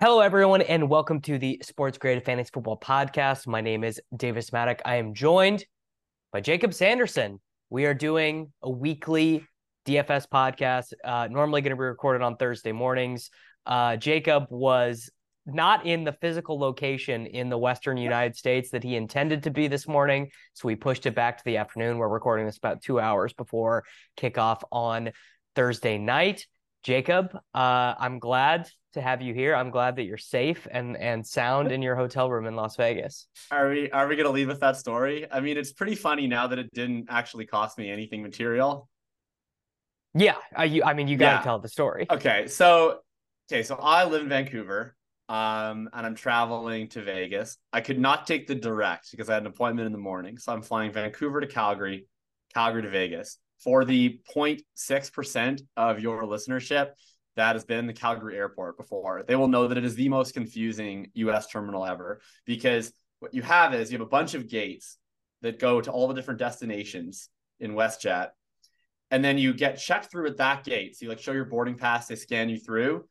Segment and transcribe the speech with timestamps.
[0.00, 3.48] Hello, everyone, and welcome to the Sports Grid Fantasy Football Podcast.
[3.48, 4.78] My name is Davis Mattek.
[4.84, 5.64] I am joined
[6.32, 7.40] by Jakob Sanderson.
[7.68, 9.44] We are doing a weekly
[9.88, 13.30] DFS podcast, uh, normally going to be recorded on Thursday mornings.
[13.66, 15.10] Uh, Jakob was
[15.46, 19.66] not in the physical location in the Western United States that he intended to be
[19.66, 20.30] this morning.
[20.54, 21.98] So we pushed it back to the afternoon.
[21.98, 23.82] We're recording this about two hours before
[24.16, 25.10] kickoff on
[25.56, 26.46] Thursday night.
[26.88, 29.54] Jakob, uh, I'm glad to have you here.
[29.54, 33.26] I'm glad that you're safe and and sound in your hotel room in Las Vegas.
[33.50, 35.26] Are we are we gonna leave with that story?
[35.30, 38.88] I mean, it's pretty funny now that it didn't actually cost me anything material.
[40.14, 41.42] Yeah, I, you, I mean, you got to Yeah.
[41.42, 42.06] tell the story.
[42.10, 43.00] Okay, so
[43.52, 44.96] okay, so I live in Vancouver,
[45.28, 47.58] um, and I'm traveling to Vegas.
[47.70, 50.54] I could not take the direct because I had an appointment in the morning, so
[50.54, 52.06] I'm flying Vancouver to Calgary,
[52.54, 53.36] Calgary to Vegas.
[53.62, 56.90] For the 0.6 percent of your listenership
[57.36, 60.34] that has been the Calgary airport before, they will know that it is the most
[60.34, 61.48] confusing U.S.
[61.48, 64.96] terminal ever because what you have is you have a bunch of gates
[65.42, 67.28] that go to all the different destinations
[67.60, 68.28] in WestJet
[69.10, 70.96] and then you get checked through at that gate.
[70.96, 73.06] So you like show your boarding pass, they scan you through,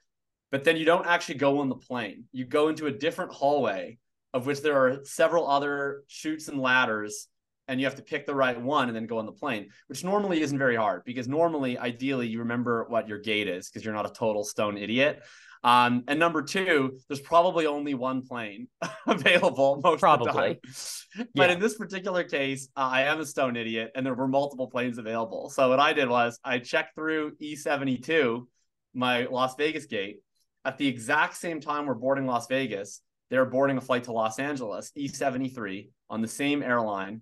[0.51, 2.25] but then you don't actually go on the plane.
[2.31, 3.97] You go into a different hallway
[4.33, 7.27] of which there are several other chutes and ladders,
[7.67, 10.03] and you have to pick the right one and then go on the plane, which
[10.03, 13.94] normally isn't very hard because normally, ideally, you remember what your gate is because you're
[13.94, 15.22] not a total stone idiot.
[15.63, 18.67] Um, and number two, there's probably only one plane
[19.07, 20.29] available most Probably.
[20.29, 21.27] of the time.
[21.35, 21.53] But Yeah.
[21.56, 24.97] in this particular case, uh, I am a stone idiot, and there were multiple planes
[25.00, 25.50] available.
[25.50, 28.45] So what I did was I checked through E72,
[28.94, 30.17] my Las Vegas gate,
[30.63, 33.01] at the exact same time we're boarding Las Vegas.
[33.29, 37.22] They're boarding a flight to Los Angeles, E73, on the same airline,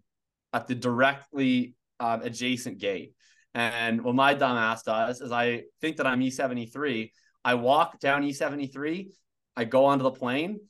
[0.55, 3.13] at the directly um, adjacent gate.
[3.53, 7.11] And what my dumb ass does is I think that I'm E73.
[7.43, 9.09] I walk down E73,
[9.55, 10.61] I go onto the plane.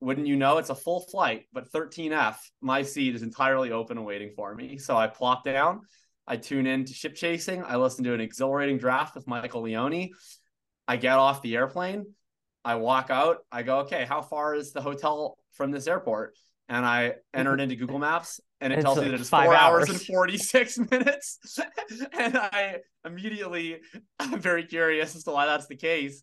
[0.00, 4.06] Wouldn't you know, it's a full flight, but 13F, my seat is entirely open and
[4.06, 4.78] waiting for me.
[4.78, 5.80] So I plop down,
[6.26, 10.10] I tune in to ship chasing, I listen to an exhilarating draft with Michael Leone.
[10.88, 12.06] I get off the airplane,
[12.64, 16.34] I walk out, I go, okay, how far is the hotel from this airport?
[16.68, 19.88] And I entered into Google Maps and it It's tells me that it's four hours.
[19.88, 19.90] hours.
[19.90, 21.38] and 46 minutes.
[22.12, 23.80] and I immediately,
[24.20, 26.22] I'm very curious as to why that's the case.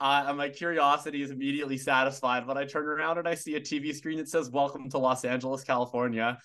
[0.00, 3.60] Uh, and my curiosity is immediately satisfied when I turn around and I see a
[3.60, 6.38] TV screen that says "Welcome to Los Angeles, California."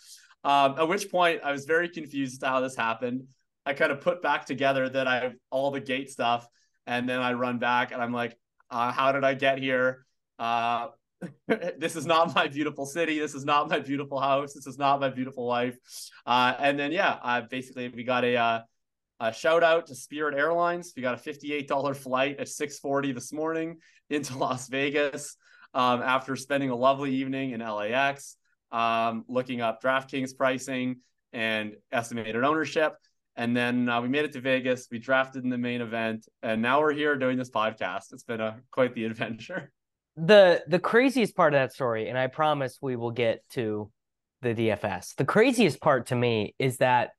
[0.44, 3.26] Um, at which point, I was very confused as to how this happened.
[3.66, 6.48] I kind of put back together that I have all the gate stuff,
[6.88, 8.36] and then I run back and I'm like,
[8.72, 10.04] uh, "How did I get here?
[10.40, 10.88] Uh,
[11.78, 13.20] this is not my beautiful city.
[13.20, 14.54] This is not my beautiful house.
[14.54, 15.78] This is not my beautiful life."
[16.26, 18.60] Uh, and then yeah, uh, basically we got a uh,
[19.20, 20.94] a shout out to Spirit Airlines.
[20.96, 23.78] We got a $58 flight at 6:40 this morning
[24.10, 25.38] into Las Vegas
[25.74, 28.38] um, after spending a lovely evening in LAX,
[28.72, 30.98] um, looking up DraftKings pricing
[31.32, 32.96] and estimated ownership.
[33.36, 34.88] And then uh, we made it to Vegas.
[34.92, 38.12] We drafted in the main event, and now we're here doing this podcast.
[38.14, 39.72] It's been a quite the adventure.
[40.16, 43.92] the the craziest part of that story, and I promise we will get to
[44.42, 45.16] the DFS.
[45.16, 47.12] The craziest part to me is that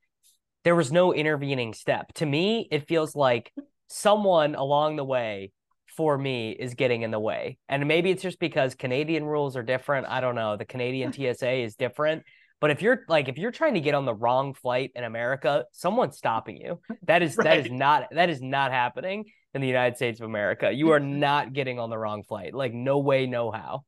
[0.62, 2.12] there was no intervening step.
[2.14, 3.52] To me, it feels like
[3.88, 5.52] someone along the way
[5.96, 7.58] for me is getting in the way.
[7.68, 10.06] And maybe it's just because Canadian rules are different.
[10.08, 10.56] I don't know.
[10.56, 12.22] The Canadian TSA is different.
[12.60, 15.64] But if you're like if you're trying to get on the wrong flight in America,
[15.72, 16.80] someone's stopping you.
[17.02, 20.70] That is that is not that is not happening in the United States of America.
[20.72, 22.54] You are not getting on the wrong flight.
[22.54, 23.84] Like no way, no how.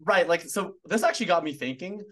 [0.00, 0.26] Right.
[0.26, 2.02] Like, so this actually got me thinking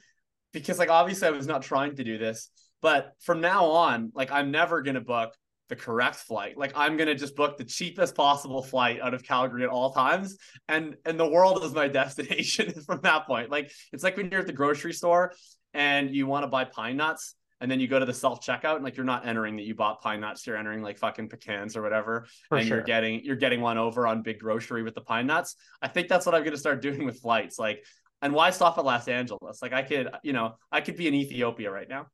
[0.53, 2.51] because, like, obviously I was not trying to do this,
[2.83, 5.35] but from now on, like, I'm never going to book
[5.71, 6.59] the correct flight.
[6.59, 10.37] Like I'm gonna just book the cheapest possible flight out of Calgary at all times,
[10.69, 13.51] and and the world is my destination from that point.
[13.51, 15.33] Like it's like when you're at the grocery store
[15.73, 18.77] and you want to buy pine nuts, and then you go to the self checkout,
[18.77, 21.77] and like you're not entering that you bought pine nuts, you're entering like fucking pecans
[21.77, 22.79] or whatever, For and sure.
[22.79, 25.57] you're getting you're getting one over on big grocery with the pine nuts.
[25.83, 27.59] I think that's what I'm gonna start doing with flights.
[27.59, 27.85] Like,
[28.23, 29.63] and why stop at Los Angeles?
[29.63, 32.07] Like I could, you know, I could be in Ethiopia right now.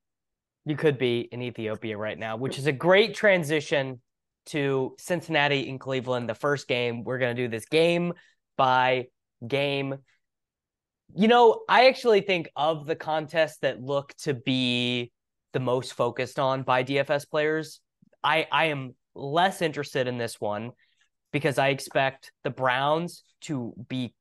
[0.64, 4.00] You could be in Ethiopia right now, which is a great transition
[4.46, 7.04] to Cincinnati and Cleveland, the first game.
[7.04, 8.14] We're going to do this game
[8.56, 9.06] by
[9.46, 9.96] game.
[11.14, 15.12] You know, I actually think of the contests that look to be
[15.56, 17.80] the most focused on by DFS players,
[18.22, 20.72] I, I am less interested in this one
[21.32, 24.14] because I expect the Browns to be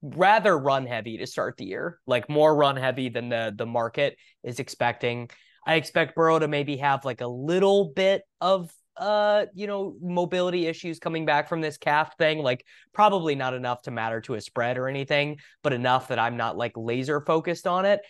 [0.00, 4.16] rather run heavy to start the year, like more run heavy than the the market
[4.44, 5.28] is expecting.
[5.66, 10.68] I expect Burrow to maybe have like a little bit of uh, you know, mobility
[10.68, 14.40] issues coming back from this calf thing, like probably not enough to matter to a
[14.40, 18.02] spread or anything, but enough that I'm not like laser focused on it.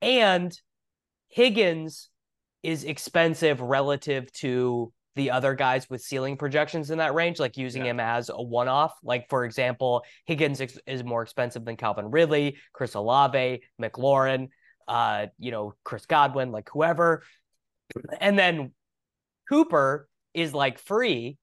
[0.00, 0.58] And
[1.28, 2.10] Higgins
[2.62, 7.84] is expensive relative to the other guys with ceiling projections in that range, like using
[7.84, 7.90] Yeah.
[7.90, 8.94] him as a one off.
[9.02, 14.48] Like, for example, Higgins ex- is more expensive than Calvin Ridley, Chris Olave, McLaurin,
[14.88, 17.22] uh, you know, Chris Godwin, like whoever.
[18.20, 18.72] And then
[19.48, 21.36] Cooper is like free.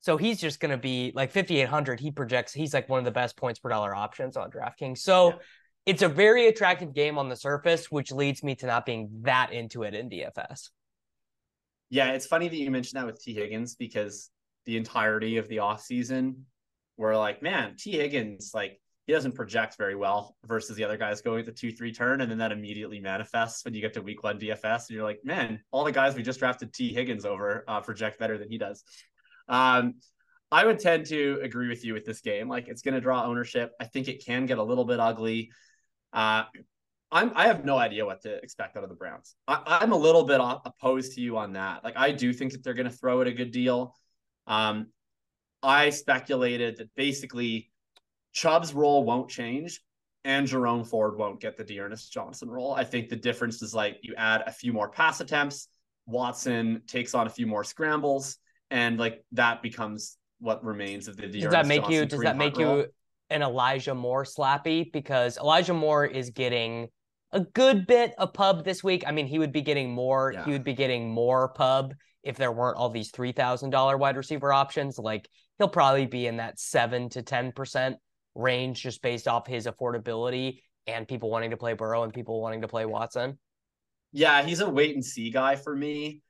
[0.00, 2.00] So he's just going to be like 5,800.
[2.00, 4.98] He projects he's like one of the best points per dollar options on DraftKings.
[4.98, 5.34] So Yeah.
[5.86, 9.52] It's a very attractive game on the surface, which leads me to not being that
[9.52, 10.70] into it in DFS.
[11.90, 13.34] Yeah, it's funny that you mentioned that with T.
[13.34, 14.30] Higgins because
[14.66, 16.36] the entirety of the offseason,
[16.96, 17.92] we're like, man, T.
[17.92, 21.72] Higgins, like, he doesn't project very well versus the other guys going at the 2
[21.72, 22.20] 3 turn.
[22.22, 24.88] And then that immediately manifests when you get to week one DFS.
[24.88, 26.94] And you're like, man, all the guys we just drafted T.
[26.94, 28.82] Higgins over uh, project better than he does.
[29.46, 29.96] Um,
[30.50, 32.48] I would tend to agree with you with this game.
[32.48, 33.72] Like, it's going to draw ownership.
[33.78, 35.50] I think it can get a little bit ugly.
[36.14, 36.44] Uh,
[37.12, 39.36] I'm I have no idea what to expect out of the Browns.
[39.46, 41.84] I, I'm a little bit opposed to you on that.
[41.84, 43.94] Like I do think that they're going to throw it a good deal.
[44.46, 44.86] Um,
[45.62, 47.70] I speculated that basically
[48.32, 49.80] Chubb's role won't change
[50.24, 52.74] and Jerome Ford won't get the D'Ernest Johnson role.
[52.74, 55.68] I think the difference is like you add a few more pass attempts,
[56.06, 58.38] Watson takes on a few more scrambles,
[58.70, 62.36] and like that becomes what remains of the D'Ernest Does that make you does that
[62.36, 62.84] make Hunt role.
[63.34, 64.90] An Elijah Moore slappy?
[64.92, 66.88] Because Elijah Moore is getting
[67.32, 69.04] a good bit of pub this week.
[69.06, 70.44] I mean, he would be getting more, Yeah.
[70.44, 74.16] he would be getting more pub if there weren't all these three thousand dollar wide
[74.16, 74.98] receiver options.
[74.98, 75.28] Like
[75.58, 77.96] he'll probably be in that seven to ten percent
[78.34, 82.62] range just based off his affordability and people wanting to play Burrow and people wanting
[82.62, 83.38] to play Watson.
[84.12, 86.22] Yeah, he's a wait and see guy for me.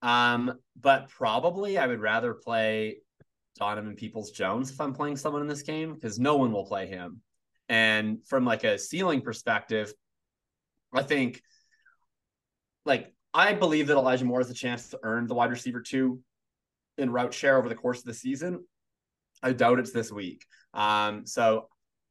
[0.00, 2.98] Um, but probably I would rather play
[3.58, 6.86] Donovan Peoples Jones if I'm playing someone in this game because no one will play
[6.86, 7.20] him.
[7.68, 9.92] And from like a ceiling perspective,
[10.92, 11.42] I think
[12.84, 16.20] like I believe that Elijah Moore has a chance to earn the wide receiver two
[16.98, 18.64] in route share over the course of the season.
[19.42, 20.44] I doubt it's this week.
[20.74, 21.68] Um, so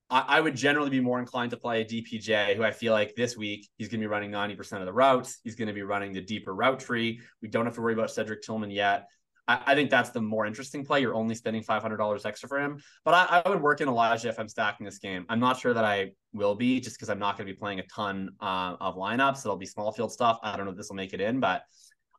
[0.09, 3.15] I, I would generally be more inclined to play a DPJ, who I feel like
[3.15, 5.39] this week he's going to be running 90% of the routes.
[5.43, 7.21] He's going to be running the deeper route tree.
[7.41, 9.07] We don't have to worry about Cedric Tillman yet.
[9.47, 11.01] I, I think that's the more interesting play.
[11.01, 12.81] You're only spending $500 extra for him.
[13.03, 15.25] But I, I would work in Elijah if I'm stacking this game.
[15.29, 17.79] I'm not sure that I will be just because I'm not going to be playing
[17.79, 19.45] a ton uh, of lineups.
[19.45, 20.39] It'll be small field stuff.
[20.43, 21.63] I don't know if this will make it in, but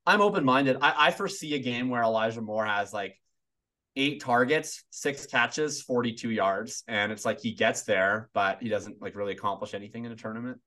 [0.06, 0.78] I'm open minded.
[0.80, 3.16] I, I foresee a game where Elijah Moore has like
[3.96, 6.82] eight targets, six catches, 42 yards.
[6.88, 10.16] And it's like he gets there, but he doesn't like really accomplish anything in a
[10.16, 10.60] tournament.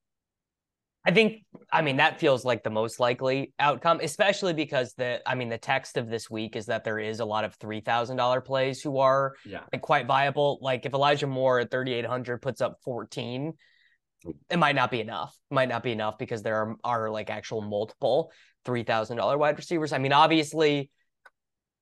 [1.08, 5.36] I think, I mean, that feels like the most likely outcome, especially because the, I
[5.36, 8.18] mean, the text of this week is that there is a lot of three thousand
[8.18, 9.62] dollar plays who are Yeah.
[9.72, 10.58] like quite viable.
[10.62, 13.54] Like if Elijah Moore at thirty eight hundred puts up fourteen,
[14.50, 15.38] it might not be enough.
[15.52, 18.32] It might not be enough because there are, are like actual multiple
[18.66, 19.94] three thousand dollar wide receivers.
[19.94, 20.90] I mean, obviously,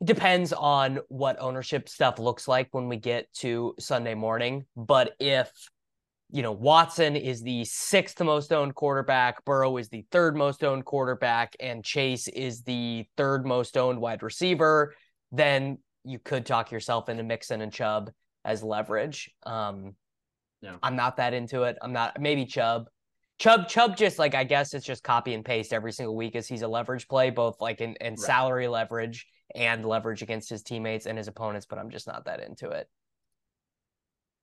[0.01, 4.65] it depends on what ownership stuff looks like when we get to Sunday morning.
[4.75, 5.49] But if
[6.33, 10.83] you know, Watson is the sixth most owned quarterback, Burrow is the third most owned
[10.83, 14.95] quarterback, and Chase is the third most owned wide receiver,
[15.31, 18.09] then you could talk yourself into Mixon and Chubb
[18.43, 19.29] as leverage.
[19.45, 19.95] Um.
[20.81, 21.77] I'm not that into it.
[21.81, 22.87] I'm not maybe Chubb.
[23.37, 26.47] Chubb, Chubb just like I guess it's just copy and paste every single week as
[26.47, 28.19] he's a leverage play, both like in, in Right.
[28.19, 32.39] salary leverage and leverage against his teammates and his opponents, but I'm just not that
[32.39, 32.87] into it.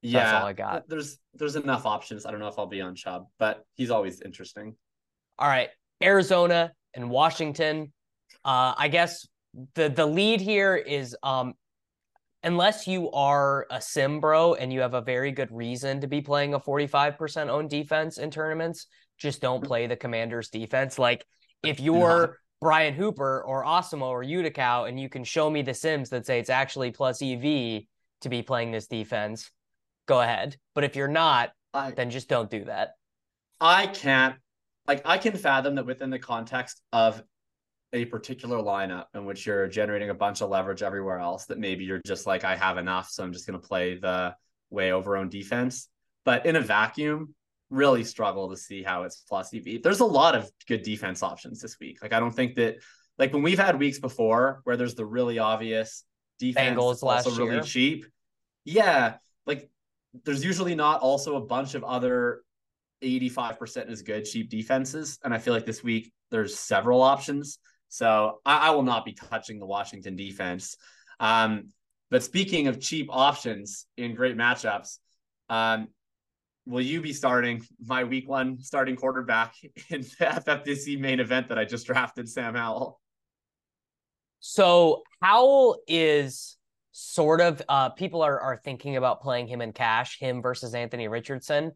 [0.02, 0.40] Yeah.
[0.40, 0.88] all I got.
[0.88, 2.26] There's there's enough options.
[2.26, 4.74] I don't know if I'll be on Chubb, but he's always interesting.
[5.38, 5.68] All right,
[6.02, 7.92] Arizona and Washington.
[8.44, 9.26] Uh, I guess
[9.74, 11.54] the the lead here is um
[12.42, 16.22] unless you are a sim bro and you have a very good reason to be
[16.22, 18.86] playing a 45% owned defense in tournaments,
[19.18, 20.98] just don't play the commander's defense.
[20.98, 21.26] Like
[21.62, 26.10] if you're Brian Hooper or Awesemo or Utica and you can show me the sims
[26.10, 27.82] that say it's actually plus EV
[28.22, 29.50] to be playing this defense,
[30.10, 30.56] go ahead.
[30.74, 32.96] But if you're not, I, then just don't do that.
[33.60, 34.34] I can't
[34.88, 37.22] like I can fathom that within the context of
[37.92, 41.84] a particular lineup in which you're generating a bunch of leverage everywhere else that maybe
[41.84, 44.34] you're just like I have enough so I'm just going to play the
[44.70, 45.88] way over own defense
[46.24, 47.34] but in a vacuum
[47.68, 51.60] really struggle to see how it's plus EV there's a lot of good defense options
[51.60, 52.76] this week like I don't think that
[53.18, 56.04] like when we've had weeks before where there's the really obvious
[56.38, 57.62] defense Bengals last also really year.
[57.62, 58.06] cheap
[58.64, 59.68] yeah like
[60.24, 62.42] there's usually not also a bunch of other
[63.02, 67.58] 85% is good cheap defenses and I feel like this week there's several options
[67.90, 70.76] so I, I will not be touching the Washington defense.
[71.18, 71.72] Um,
[72.10, 74.98] but speaking of cheap options in great matchups,
[75.48, 75.88] um,
[76.66, 79.54] will you be starting my week one starting quarterback
[79.90, 83.00] in the FFPC main event that I just drafted, Sam Howell?
[84.38, 86.56] So Howell is
[86.92, 91.08] sort of uh people are are thinking about playing him in cash, him versus Anthony
[91.08, 91.72] Richardson.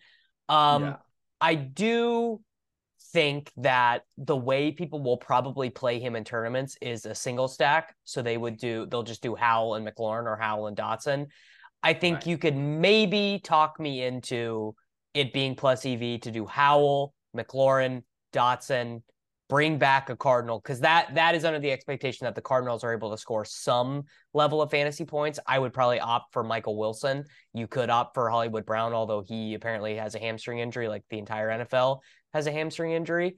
[0.49, 0.97] Um Yeah.
[1.41, 2.41] I do
[3.13, 7.95] think that the way people will probably play him in tournaments is a single stack.
[8.05, 11.27] So they would do they'll just do Howell and McLaurin or Howell and Dotson.
[11.83, 12.27] I think Right.
[12.27, 14.75] you could maybe talk me into
[15.13, 18.03] it being plus EV to do Howell, McLaurin,
[18.33, 19.03] Dotson,
[19.49, 22.93] bring back a Cardinal because that that is under the expectation that the Cardinals are
[22.93, 25.39] able to score some level of fantasy points.
[25.47, 27.25] I would probably opt for Michael Wilson.
[27.53, 31.19] You could opt for Hollywood Brown, although he apparently has a hamstring injury, like the
[31.19, 31.99] entire NFL
[32.33, 33.37] has a hamstring injury.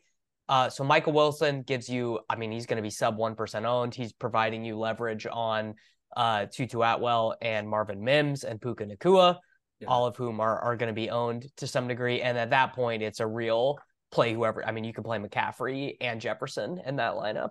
[0.48, 3.66] Uh, so Michael Wilson gives you, I mean, he's going to be sub one percent
[3.66, 3.94] owned.
[3.94, 5.74] He's providing you leverage on
[6.16, 9.38] uh, Tutu Atwell and Marvin Mims and Puka Nacua,
[9.80, 9.88] Yeah.
[9.88, 12.22] all of whom are are going to be owned to some degree.
[12.22, 13.76] And at that point, it's a real
[14.10, 14.64] play whoever.
[14.66, 17.50] I mean, you can play McCaffrey and Jefferson in that lineup.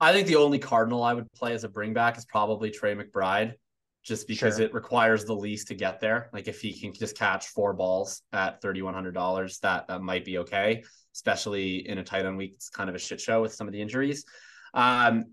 [0.00, 2.94] I think the only Cardinal I would play as a bring back is probably Trey
[2.94, 3.54] McBride,
[4.02, 4.66] just because Sure.
[4.66, 6.28] it requires the least to get there.
[6.32, 10.00] Like if he can just catch four balls at thirty one hundred dollars, that that
[10.02, 10.82] might be okay,
[11.14, 12.52] especially in a tight end week.
[12.56, 14.24] It's kind of a shit show with some of the injuries.
[14.74, 15.24] Um,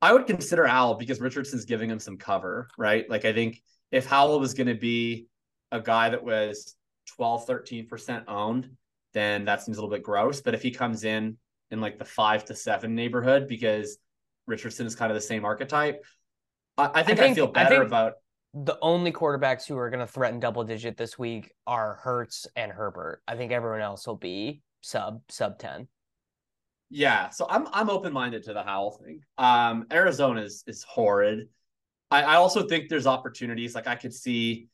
[0.00, 3.08] I would consider Al because Richardson's giving him some cover, right?
[3.10, 5.26] Like I think if Howell was going to be
[5.72, 6.76] a guy that was
[7.16, 8.70] 12, 13% owned,
[9.18, 10.40] then that seems a little bit gross.
[10.40, 11.36] But if he comes in
[11.72, 13.98] in like the five to seven neighborhood because
[14.46, 16.04] Richardson is kind of the same archetype,
[16.78, 18.12] I, I think I, think- feel I better think- about
[18.54, 22.72] The only quarterbacks who are going to threaten double digit this week are Hurts and
[22.72, 23.20] Herbert.
[23.28, 25.88] I think everyone else will be sub sub ten.
[26.90, 29.20] Yeah, so I'm I'm open minded to the Howell thing.
[29.36, 31.48] Um, Arizona is is horrid.
[32.10, 33.74] I, I also think there's opportunities.
[33.74, 34.68] Like I could see,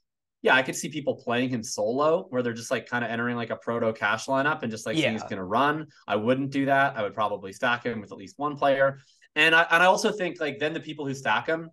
[0.44, 3.34] yeah, I could see people playing him solo where they're just like kind of entering
[3.34, 5.86] like a proto cash lineup and just like seeing he's going to run.
[6.06, 6.98] I wouldn't do that.
[6.98, 9.00] I would probably stack him with at least one player.
[9.36, 11.70] And I and I also think like then the people who stack him,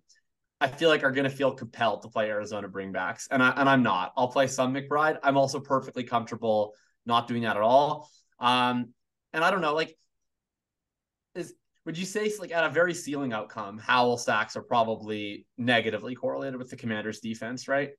[0.58, 3.68] I feel like are going to feel compelled to play Arizona bringbacks, and I and
[3.68, 4.14] I'm not.
[4.16, 5.18] I'll play some McBride.
[5.22, 6.72] I'm also perfectly comfortable
[7.04, 8.08] not doing that at all.
[8.40, 8.94] Um,
[9.34, 9.94] and I don't know, like
[11.34, 11.52] is
[11.84, 16.56] would you say like at a very ceiling outcome, Howell stacks are probably negatively correlated
[16.56, 17.90] with the Commanders' defense, right?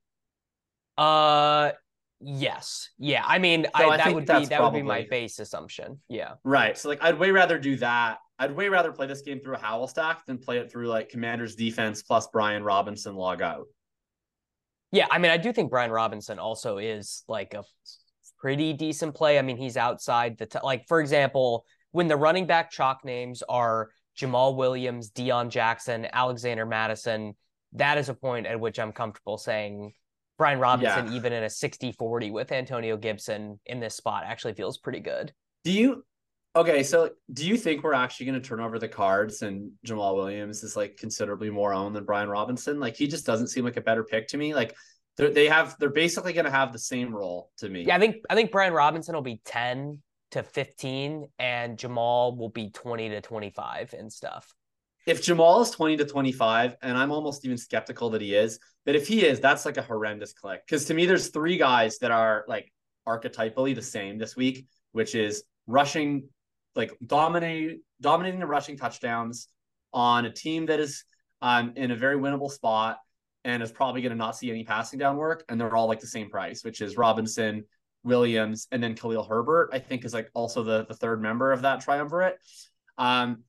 [0.96, 1.72] Uh,
[2.20, 3.24] yes, yeah.
[3.26, 6.00] I mean, So I, I that would be that would be my base assumption.
[6.08, 6.34] Yeah.
[6.44, 6.76] Right.
[6.76, 8.18] So like I'd way rather do that.
[8.38, 11.08] I'd way rather play this game through a Howell stack than play it through like
[11.08, 13.66] Commanders defense plus Brian Robinson log out.
[14.90, 17.64] Yeah, I mean, I do think Brian Robinson also is like a
[18.38, 19.38] pretty decent play.
[19.38, 23.42] I mean, he's outside the t- like, for example, when the running back chalk names
[23.48, 27.34] are Jamal Williams, Deon Jackson, Alexander Mattison,
[27.72, 29.92] that is a point at which I'm comfortable saying
[30.36, 35.00] Brian Robinson, even in a 60-40 with Antonio Gibson in this spot, actually feels pretty
[35.00, 35.32] good.
[35.62, 36.04] Do you
[36.56, 40.62] okay, so do you think we're actually gonna turn over the cards and Jamal Williams
[40.64, 42.80] is like considerably more owned than Brian Robinson?
[42.80, 44.54] Like he just doesn't seem like a better pick to me.
[44.54, 44.74] Like
[45.16, 47.84] they're, they have they're basically gonna have the same role to me.
[47.84, 52.48] Yeah, I think I think Brian Robinson will be 10 to 15 and Jamal will
[52.48, 54.52] be 20 to 25 and stuff.
[55.06, 58.94] if Jamal is 20 to 25, and I'm almost even skeptical that he is, but
[58.94, 60.62] if he is, that's like a horrendous click.
[60.66, 62.72] Because to me, there's three guys that are like
[63.06, 66.28] archetypally the same this week, which is rushing,
[66.74, 69.48] like dominating, dominating the rushing touchdowns
[69.92, 71.04] on a team that is
[71.40, 72.98] um, in a very winnable spot
[73.44, 75.44] and is probably going to not see any passing down work.
[75.48, 77.64] And they're all like the same price, which is Robinson,
[78.02, 81.62] Williams, and then Khalil Herbert, I think is like also the, the third member of
[81.62, 82.36] that triumvirate.
[82.98, 83.44] Um,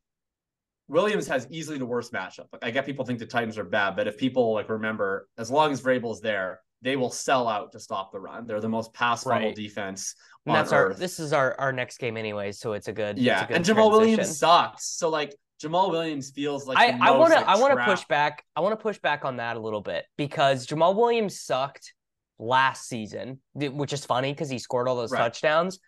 [0.88, 2.46] Williams has easily the worst matchup.
[2.54, 5.50] Like I get people think the Titans are bad, but if people like remember, as
[5.50, 8.46] long as Vrabel's there, they will sell out to stop the run.
[8.46, 9.56] They're the most pass funnel Right.
[9.56, 10.16] defense.
[10.46, 13.44] And that's our this is our our next game anyways, so it's a good yeah,
[13.44, 14.18] a good and Jamal transition.
[14.18, 14.86] Williams sucks.
[14.86, 18.44] So like Jamal Williams feels like I, I want to I want to push back.
[18.56, 21.94] I want to push back on that a little bit because Jamal Williams sucked
[22.38, 25.20] last season, which is funny because he scored all those Right.
[25.22, 25.80] touchdowns.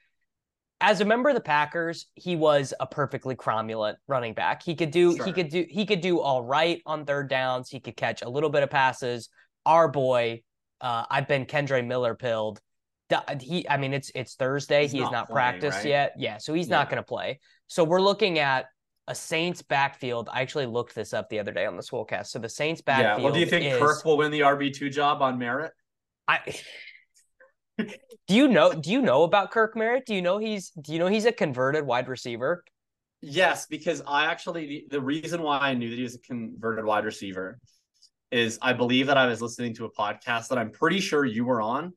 [0.79, 4.62] As a member of the Packers, he was a perfectly cromulent running back.
[4.62, 7.69] He could do he could do he could do all right on third downs.
[7.69, 9.29] He could catch a little bit of passes.
[9.65, 10.43] Our boy,
[10.79, 12.62] uh, I've been Kendre Miller pilled.
[13.39, 14.84] He, I mean, it's it's Thursday.
[14.84, 15.86] He's he has not not playing, practiced right?
[15.88, 16.13] yet.
[16.17, 17.39] Yeah, so he's not going to play.
[17.67, 18.65] So we're looking at
[19.07, 20.29] a Saints backfield.
[20.31, 22.27] I actually looked this up the other day on the Swolecast.
[22.27, 23.19] So the Saints backfield.
[23.19, 23.24] Yeah.
[23.24, 25.72] Well, do you think is, Kirk will win the RB two job on merit?
[26.27, 26.39] I,
[27.77, 28.74] do you know?
[28.74, 30.05] Do you know about Kirk Merritt?
[30.05, 30.72] Do you know he's?
[30.72, 32.63] Do you know he's a converted wide receiver?
[33.22, 37.03] Yes, because I actually the, reason why I knew that he was a converted wide
[37.03, 37.60] receiver
[38.31, 41.46] is I believe that I was listening to a podcast that I'm pretty sure you
[41.46, 41.93] were on,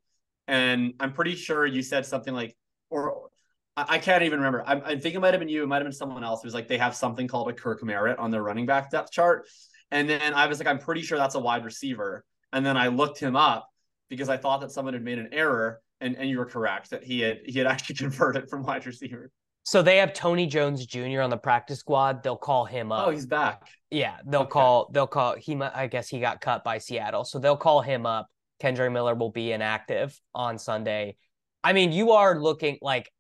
[0.49, 2.57] and I'm pretty sure you said something like,
[2.89, 3.29] or
[3.77, 4.65] I, I can't even remember.
[4.67, 5.63] I, I think it might have been you.
[5.63, 6.43] It might have been someone else.
[6.43, 9.13] It was like they have something called a Kirk Merritt on their running back depth
[9.13, 9.47] chart,
[9.91, 12.89] and then I was like, I'm pretty sure that's a wide receiver, and then I
[12.89, 13.70] looked him up
[14.11, 17.03] because I thought that someone had made an error, and and you were correct that
[17.03, 19.31] he had he had actually converted from wide receiver.
[19.63, 21.21] So they have Tony Jones Jr.
[21.21, 22.23] on the practice squad.
[22.23, 23.07] They'll call him up.
[23.07, 23.63] Oh, he's back.
[23.91, 24.51] Yeah, they'll Okay.
[24.51, 24.91] call.
[24.93, 25.37] They'll call.
[25.37, 25.55] He.
[25.61, 28.27] I guess he got cut by Seattle, so they'll call him up.
[28.61, 31.17] Kendre Miller will be inactive on Sunday.
[31.63, 33.11] I mean, you are looking like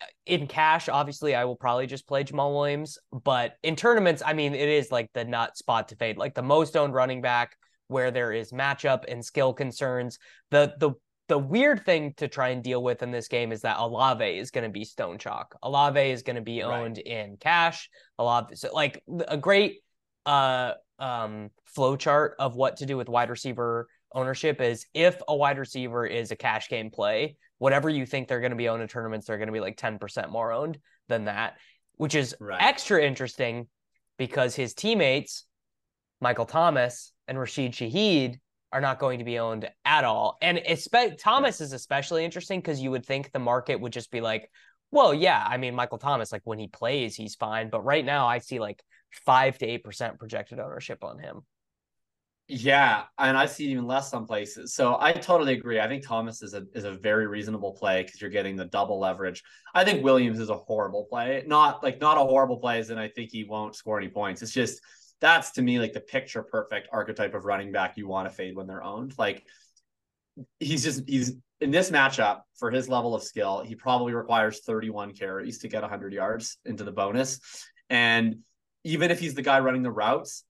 [0.00, 0.88] uh, in cash.
[0.88, 4.90] Obviously, I will probably just play Jamal Williams, but in tournaments, I mean, it is
[4.90, 7.56] like the nut spot to fade, like the most owned running back
[7.92, 10.18] where there is matchup and skill concerns.
[10.50, 10.92] The the
[11.28, 14.50] the weird thing to try and deal with in this game is that Olave is
[14.50, 15.56] going to be stone chalk.
[15.62, 16.80] Olave is going to be Right.
[16.82, 17.88] owned in cash.
[18.18, 19.80] Olave, so like a great
[20.26, 25.34] uh um flow chart of what to do with wide receiver ownership is if a
[25.34, 28.82] wide receiver is a cash game play, whatever you think they're going to be owned
[28.82, 31.56] in tournaments, they're going to be like 10% more owned than that,
[31.96, 32.60] which is Right.
[32.62, 33.68] extra interesting
[34.18, 35.44] because his teammates,
[36.22, 38.38] Michael Thomas and Rashid Shaheed,
[38.72, 40.38] are not going to be owned at all.
[40.40, 44.20] And espe- Thomas is especially interesting because you would think the market would just be
[44.20, 44.50] like,
[44.90, 47.70] well, yeah, I mean, Michael Thomas, like when he plays, he's fine.
[47.70, 48.82] But right now, I see like
[49.26, 51.42] five to 8% projected ownership on him.
[52.48, 54.74] Yeah, and I see even less some places.
[54.74, 55.80] So I totally agree.
[55.80, 58.98] I think Thomas is a is a very reasonable play because you're getting the double
[58.98, 59.42] leverage.
[59.74, 61.44] I think Williams is a horrible play.
[61.46, 64.42] Not like not a horrible play, as in I think he won't score any points.
[64.42, 64.82] It's just
[65.22, 68.56] that's to me like the picture perfect archetype of running back you want to fade
[68.56, 69.14] when they're owned.
[69.16, 69.46] Like
[70.58, 75.14] he's just he's in this matchup for his level of skill, he probably requires 31
[75.14, 77.38] carries to get 100 yards into the bonus.
[77.88, 78.40] And
[78.82, 80.44] even if he's the guy running the routes,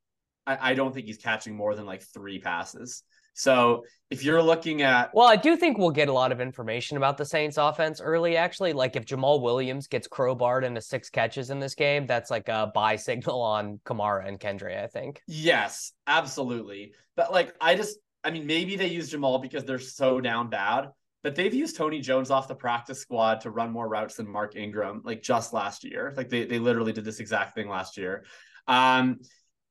[0.47, 3.03] I, I don't think he's catching more than like three passes.
[3.35, 6.99] So if you're looking at Well, I do think we'll get a lot of information
[6.99, 8.75] about the Saints offense early, actually.
[8.75, 12.71] Like if Jamal Williams gets crowbarred into six catches in this game, that's like a
[12.75, 15.23] buy signal on Kamara and Kendre, I think.
[15.27, 16.93] yes, absolutely.
[17.17, 20.91] But like I just I mean maybe they use Jamal because they're so down bad,
[21.23, 24.57] but they've used Tony Jones off the practice squad to run more routes than Mark
[24.57, 26.13] Ingram like just last year.
[26.17, 28.25] Like they they literally did this exact thing last year.
[28.67, 29.21] Um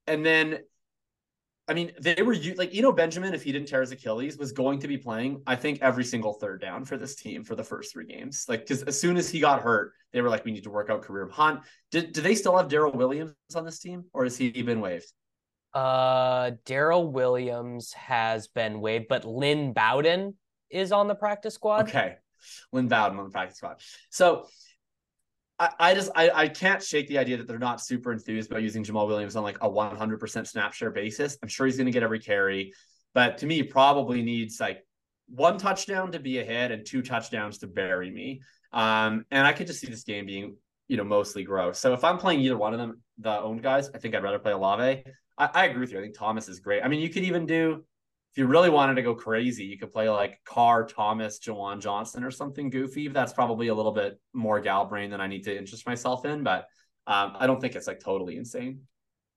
[0.08, 0.60] and then
[1.72, 4.52] I mean, they were like, you know, Benjamin, if he didn't tear his Achilles, was
[4.52, 7.64] going to be playing, I think, every single third down for this team for the
[7.64, 8.46] first three games.
[8.50, 10.90] Like, because as soon as he got hurt, they were like, we need to work
[10.90, 11.62] out Kareem Hunt.
[11.90, 15.10] Did, do they still have Daryl Williams on this team or has he been waived?
[15.74, 20.36] Uh Daryl Williams has been waived, but Lynn Bowden
[20.70, 21.88] is on the practice squad.
[21.88, 22.16] Okay.
[22.74, 23.78] Lynn Bowden on the practice squad.
[24.10, 24.48] So
[25.80, 28.84] I, just I, I can't shake the idea that they're not super enthused about using
[28.84, 31.38] Jamal Williams on like a 100% snap share basis.
[31.44, 32.74] I'm sure he's going to get every carry,
[33.14, 34.86] but to me, probably needs like
[35.28, 38.42] one touchdown to be ahead and two touchdowns to bury me.
[38.74, 40.56] Um, and I could just see this game being,
[40.88, 41.80] you know, mostly gross.
[41.80, 44.40] So if I'm playing either one of them, the owned guys, I think I'd rather
[44.40, 45.04] play Olave.
[45.38, 46.00] I, I agree with you.
[46.00, 46.84] I think Thomas is great.
[46.84, 47.84] I mean, you could even do
[48.32, 52.24] if you really wanted to go crazy, you could play like Carr, Thomas, Juwan Johnson,
[52.24, 53.10] or something goofy.
[53.10, 56.42] That's probably a little bit more gal brain than I need to interest myself in,
[56.44, 56.68] but
[57.08, 58.82] um, I don't think it's like totally insane.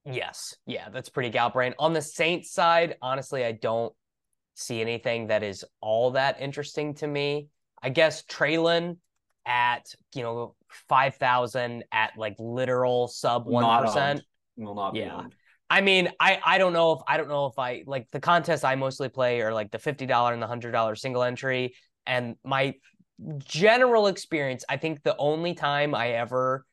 [0.05, 0.55] Yes.
[0.67, 1.75] Yeah, that's pretty gal brain.
[1.79, 3.93] On the Saints side, honestly, I don't
[4.55, 7.49] see anything that is all that interesting to me.
[7.83, 8.99] I guess Treylon
[9.45, 10.55] at, you know,
[10.89, 13.97] 5,000 at like literal sub 1%.
[13.97, 14.23] owned.
[14.57, 15.17] Will not be Yeah.
[15.17, 15.35] owned.
[15.75, 18.63] I mean, I I don't know if I don't know if I like the contests
[18.63, 21.75] I mostly play are like the fifty dollar and the hundred dollar single entry,
[22.07, 22.75] and my
[23.39, 26.65] general experience, I think the only time I ever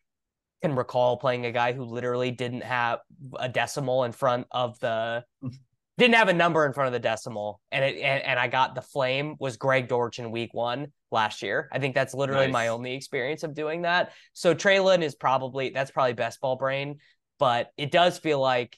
[0.61, 2.99] can recall playing a guy who literally didn't have
[3.39, 5.23] a decimal in front of the
[5.97, 8.75] didn't have a number in front of the decimal and it and, and I got
[8.75, 11.69] the flame was Greg Dortch in week one last year.
[11.71, 12.53] I think that's literally nice.
[12.53, 14.11] my only experience of doing that.
[14.33, 16.99] So Treylon is probably that's probably best ball brain,
[17.39, 18.77] but it does feel like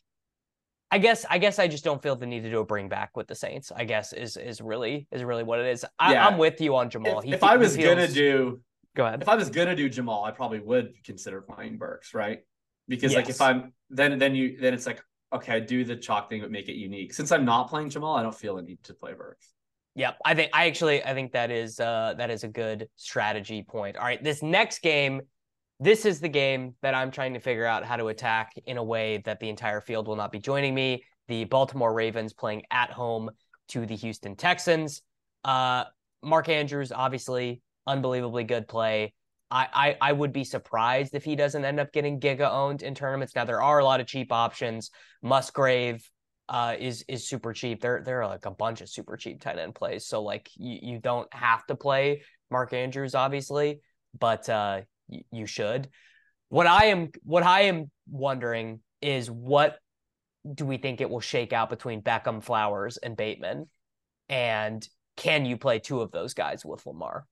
[0.93, 3.17] I guess I guess I just don't feel the need to do a bring back
[3.17, 3.71] with the Saints.
[3.75, 5.83] I guess is is really is really what it is.
[5.97, 7.21] I, am with you on Jamal.
[7.21, 7.95] If, if I was feels...
[7.95, 8.61] gonna do,
[8.95, 9.19] go ahead.
[9.19, 12.41] If I was gonna do Jamal, I probably would consider playing Burks, right?
[12.87, 13.17] Because yes.
[13.17, 15.03] like if I'm then then you then it's like
[15.33, 17.11] okay, I do the chalk thing but make it unique.
[17.11, 19.51] Since I'm not playing Jamal, I don't feel a need to play Burks.
[19.95, 23.63] Yep, I think I actually I think that is uh that is a good strategy
[23.63, 23.97] point.
[23.97, 25.21] All right, this next game
[25.79, 28.83] this is the game that I'm trying to figure out how to attack in a
[28.83, 31.03] way that the entire field will not be joining me.
[31.27, 33.31] The Baltimore Ravens playing at home
[33.69, 35.01] to the Houston Texans.
[35.43, 35.85] Uh,
[36.21, 39.13] Mark Andrews, obviously, unbelievably good play.
[39.51, 42.95] I, I, I would be surprised if he doesn't end up getting giga owned in
[42.95, 43.35] tournaments.
[43.35, 44.89] Now there are a lot of cheap options.
[45.21, 46.09] Musgrave
[46.49, 47.81] uh, is is super cheap.
[47.81, 50.07] There there are like a bunch of super cheap tight end plays.
[50.07, 53.81] So like you, you don't have to play Mark Andrews, obviously,
[54.19, 54.81] but uh,
[55.31, 55.89] you should.
[56.49, 59.77] What I am what I am wondering is what
[60.51, 63.69] do we think it will shake out between Beckham, Flowers, and Bateman?
[64.29, 67.25] And can you play two of those guys with Lamar?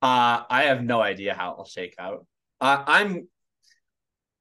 [0.00, 2.26] Uh, I have no idea how it'll shake out.
[2.60, 3.28] Uh, I'm,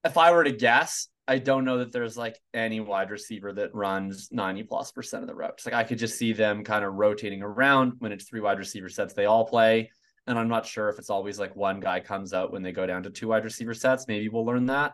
[0.04, 3.76] if I were to guess, I don't know that there's like any wide receiver that
[3.76, 5.66] runs 90 plus percent of the routes.
[5.66, 8.88] Like I could just see them kind of rotating around when it's three wide receiver
[8.88, 9.92] sets, they all play.
[10.28, 12.86] And I'm not sure if it's always like one guy comes out when they go
[12.86, 14.08] down to two wide receiver sets.
[14.08, 14.94] Maybe we'll learn that.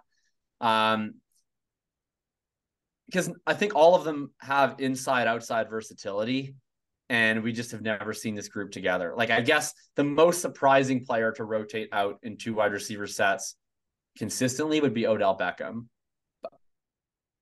[0.61, 1.15] Um,
[3.07, 6.55] because I think all of them have inside outside versatility.
[7.09, 9.13] And we just have never seen this group together.
[9.15, 13.55] Like, I guess the most surprising player to rotate out in two wide receiver sets
[14.17, 15.87] consistently would be Odell Beckham.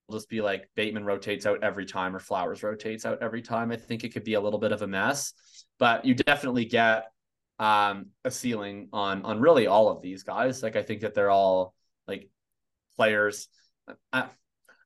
[0.08, 3.70] It'll just be like Bateman rotates out every time or Flowers rotates out every time.
[3.70, 5.32] I think it could be a little bit of a mess,
[5.78, 7.06] but you definitely get
[7.58, 10.62] um, a ceiling on on really all of these guys.
[10.62, 11.74] Like I think that they're all
[12.06, 12.30] like
[12.96, 13.48] players.
[14.12, 14.26] I,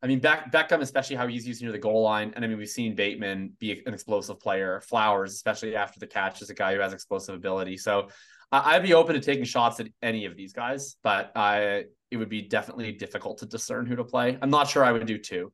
[0.02, 2.58] I mean, Beck, Beckham, especially how he's used near the goal line, and I mean
[2.58, 4.80] we've seen Bateman be an explosive player.
[4.82, 7.76] Flowers, especially after the catch, is a guy who has explosive ability.
[7.76, 8.08] So
[8.52, 12.28] I'd be open to taking shots at any of these guys, but I it would
[12.28, 14.38] be definitely difficult to discern who to play.
[14.40, 15.52] I'm not sure I would do two.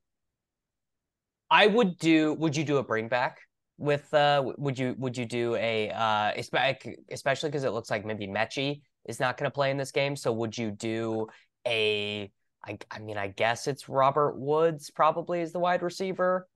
[1.50, 2.34] I would do.
[2.34, 3.38] Would you do a bring back?
[3.82, 8.28] With uh would you would you do a uh especially because it looks like maybe
[8.28, 11.26] Metchie is not going to play in this game so would you do
[11.66, 12.30] a
[12.64, 16.46] I, I mean I guess it's Robert Woods probably is the wide receiver?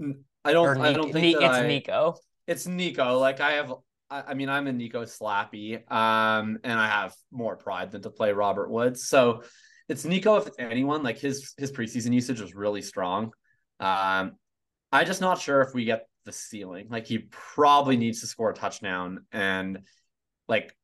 [0.44, 2.14] I don't I don't think it's I, Nico.
[2.46, 3.74] It's Nico like I have
[4.08, 8.10] I, I mean I'm a Nico slappy um and I have more pride than to
[8.10, 9.42] play Robert Woods so
[9.88, 13.32] it's Nico if it's anyone like his his preseason usage was really strong
[13.80, 14.36] um
[14.92, 16.88] I'm just not sure if we get the ceiling.
[16.90, 19.78] Like he probably needs to score a touchdown and
[20.46, 20.76] like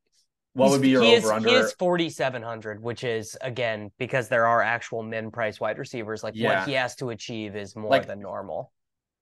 [0.54, 1.48] what He's, would be your over is, under?
[1.48, 6.22] He is 4,700, which is again because there are actual min price wide receivers.
[6.22, 6.60] Like yeah.
[6.60, 8.72] what he has to achieve is more like, than normal.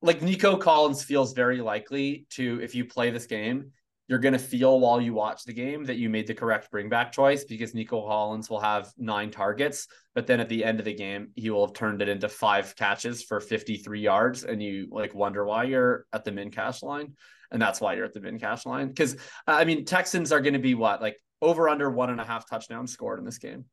[0.02, 3.72] Like Nico Collins feels very likely to, if you play this game,
[4.10, 6.88] you're going to feel while you watch the game that you made the correct bring
[6.88, 10.84] back choice because Nico Collins will have nine targets, but then at the end of
[10.84, 14.42] the game, he will have turned it into five catches for 53 yards.
[14.42, 17.14] And you like wonder why you're at the min cash line.
[17.52, 18.88] And that's why you're at the min cash line.
[18.88, 22.24] Because I mean, Texans are going to be what, like over under one and a
[22.24, 23.66] half touchdowns scored in this game.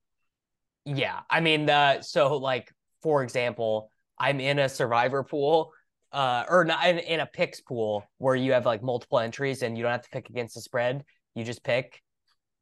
[0.86, 1.22] Yeah.
[1.32, 2.72] I mean, the, so like,
[3.02, 5.74] for example, I'm in a survivor pool
[6.12, 9.78] uh, or not in, in, a picks pool where you have like multiple entries and
[9.78, 11.04] you don't have to pick against the spread.
[11.36, 12.02] You just pick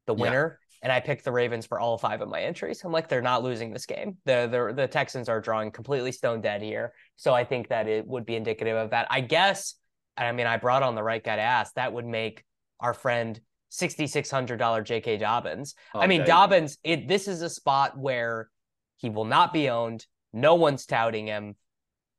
[0.07, 0.59] the winner.
[0.59, 0.77] Yeah.
[0.83, 2.83] And I picked the Ravens for all five of my entries.
[2.83, 4.17] I'm like, they're not losing this game.
[4.25, 6.93] The, the the Texans are drawing completely stone dead here.
[7.15, 9.07] So I think that it would be indicative of that.
[9.09, 9.75] I guess,
[10.17, 11.73] I mean, I brought on the right guy to ask.
[11.73, 12.43] That would make
[12.79, 13.39] our friend
[13.71, 15.17] $6,600 J.K.
[15.17, 15.75] Dobbins.
[15.93, 16.03] Okay.
[16.03, 18.49] I mean, Dobbins, it, this is a spot where
[18.97, 20.05] he will not be owned.
[20.33, 21.55] No one's touting him.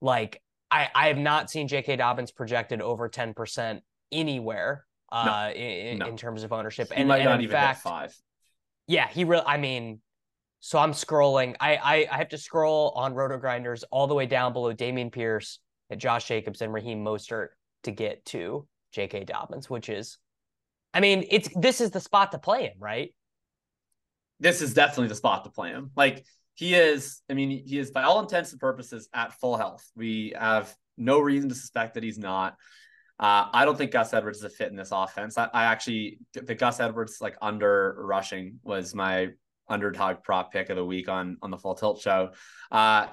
[0.01, 1.97] Like, I, I have not seen J.K.
[1.97, 3.81] Dobbins projected over 10%
[4.13, 6.07] anywhere uh, no, in, no.
[6.07, 6.89] in, terms of ownership.
[6.89, 8.15] He and, might and not even fact, five.
[8.87, 10.01] Yeah, he really, I mean,
[10.61, 11.55] so I'm scrolling.
[11.61, 15.13] I, I, I have to scroll on Roto Grinders all the way down below Dameon
[15.13, 17.49] Pierce, and Josh Jacobs, and Raheem Mostert
[17.85, 19.25] to get to J.K.
[19.25, 20.19] Dobbins, which is,
[20.93, 23.15] I mean, it's this is the spot to play him, right?
[24.41, 25.91] This is definitely the spot to play him.
[25.97, 26.25] Like
[26.57, 29.89] he is, I mean, he is by all intents and purposes at full health.
[29.95, 32.57] We have no reason to suspect that he's not.
[33.21, 35.39] Uh, I don't think Gus Edwards is a fit in this offense.
[35.39, 39.29] I, I, actually, the Gus Edwards like under rushing was my
[39.69, 42.31] underdog prop pick of the week on on the Full Tilt show.
[42.71, 43.07] Uh,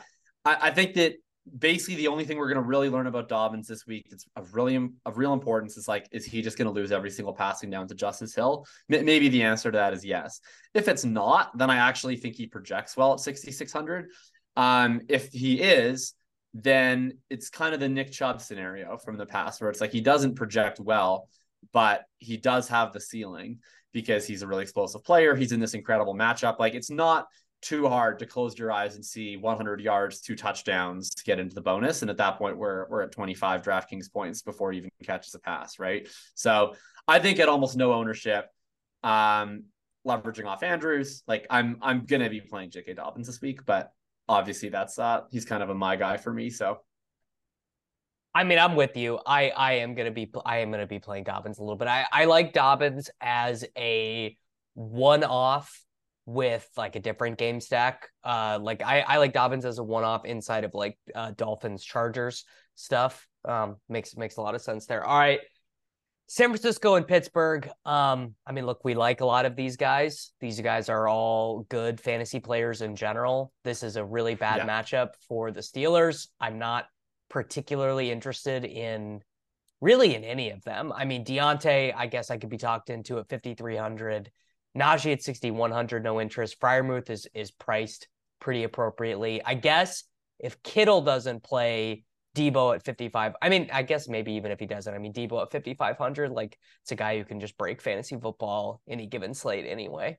[0.46, 1.16] I, I think that
[1.60, 4.56] basically the only thing we're going to really learn about Dobbins this week that's of
[4.56, 7.70] really of real importance is like is he just going to lose every single passing
[7.70, 8.66] down to Justice Hill?
[8.90, 10.40] M- maybe the answer to that is yes.
[10.74, 14.10] If it's not, then I actually think he projects well at 6600.
[14.56, 16.14] Um, if he is,
[16.54, 20.02] then it's kind of the Nick Chubb scenario from the past where it's like he
[20.02, 21.28] doesn't project well,
[21.74, 23.60] but he does have the ceiling
[23.92, 25.36] because he's a really explosive player.
[25.36, 26.60] He's in this incredible matchup.
[26.60, 27.28] Like it's not
[27.64, 31.56] too hard to close your eyes and see 100 yards, two touchdowns to get into
[31.56, 32.02] the bonus.
[32.02, 35.40] And at that point, we're we're at 25 DraftKings points before he even catches a
[35.40, 36.08] pass, right?
[36.36, 36.76] So
[37.08, 38.48] I think at almost no ownership,
[39.04, 39.64] um,
[40.06, 42.94] leveraging off Andrews, like I'm I'm gonna be playing J.K.
[42.94, 43.92] Dobbins this week, but
[44.30, 46.50] obviously that's uh he's kind of a my guy for me.
[46.50, 46.80] So
[48.36, 49.20] I mean, I'm with you.
[49.26, 51.88] I I am gonna be I am gonna be playing Dobbins a little bit.
[51.88, 54.38] I I like Dobbins as a
[54.74, 55.84] one off
[56.26, 58.10] with like a different game stack.
[58.24, 61.84] Uh, like I I like Dobbins as a one off inside of like uh, Dolphins
[61.84, 63.28] Chargers stuff.
[63.46, 65.04] Um, makes makes a lot of sense there.
[65.04, 65.40] All right.
[66.28, 67.70] San Francisco and Pittsburgh.
[67.86, 70.32] Um, I mean, look, we like a lot of these guys.
[70.40, 73.52] These guys are all good fantasy players in general.
[73.64, 74.68] This is a really bad yeah.
[74.68, 76.30] matchup for the Steelers.
[76.40, 76.86] I'm not
[77.30, 79.22] particularly interested in
[79.82, 80.94] really in any of them.
[80.96, 84.32] I mean, Diontae, I guess I could be talked into at 5,300.
[84.78, 86.60] Najee at 6,100, no interest.
[86.60, 88.08] Freiermuth is is priced
[88.40, 89.42] pretty appropriately.
[89.44, 90.04] I guess
[90.40, 92.04] if Kittle doesn't play,
[92.36, 93.36] Deebo at 55.
[93.42, 96.58] I mean, I guess maybe even if he doesn't, I mean, Deebo at 5,500, like
[96.82, 100.18] it's a guy who can just break fantasy football any given slate anyway.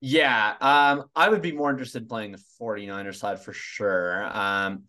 [0.00, 4.24] Yeah, um, I would be more interested in playing the 49er side for sure.
[4.30, 4.84] Um,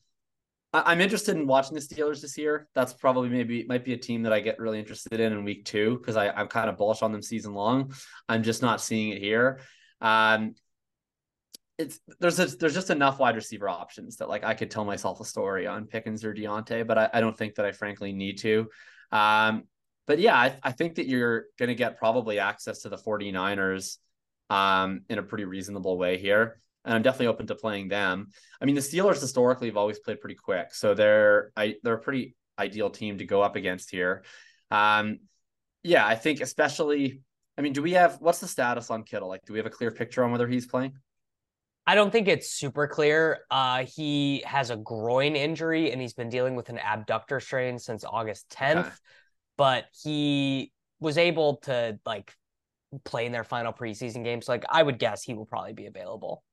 [0.86, 2.68] I- am interested in watching the Steelers this year.
[2.74, 5.66] That's probably maybe might be a team that I get really interested in in week
[5.66, 7.94] two because I'm kind of bullish on them season long.
[8.28, 9.60] I'm just not seeing it here.
[10.02, 10.56] Um,
[11.78, 15.20] it's there's a, there's just enough wide receiver options that like I could tell myself
[15.20, 18.40] a story on Pickens or Diontae, but I, I don't think that I frankly need
[18.40, 18.68] to.
[19.12, 19.63] Um,
[20.08, 23.98] but yeah, I, I think that you're going to get probably access to the 49ers
[24.50, 26.60] um, in a pretty reasonable way here.
[26.88, 28.30] And I'm definitely open to playing them.
[28.62, 32.00] I mean, the Steelers historically have always played pretty quick, so they're I, they're a
[32.00, 34.23] pretty ideal team to go up against here.
[34.71, 35.19] Um,
[35.84, 37.21] yeah, I think especially.
[37.58, 39.28] I mean, do we have what's the status on Kittle?
[39.28, 40.93] Like, do we have a clear picture on whether he's playing?
[41.86, 43.39] I don't think it's super clear.
[43.52, 48.06] Uh, he has a groin injury and he's been dealing with an adductor strain since
[48.06, 48.89] August 10th, okay.
[49.58, 52.34] but he was able to like
[53.04, 54.45] play in their final preseason games.
[54.45, 56.43] So, like I would guess he will probably be available.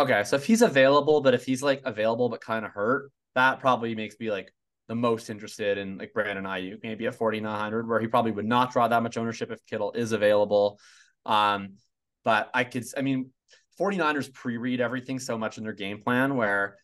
[0.00, 3.60] Okay, so if he's available, but if he's like available but kind of hurt, that
[3.60, 4.50] probably makes me like
[4.88, 8.72] the most interested in like Brandon Aiyuk, maybe at 4900, where he probably would not
[8.72, 10.80] draw that much ownership if Kittle is available.
[11.26, 11.74] Um,
[12.24, 13.30] but I could, I mean,
[13.78, 16.78] 49ers pre-read everything so much in their game plan where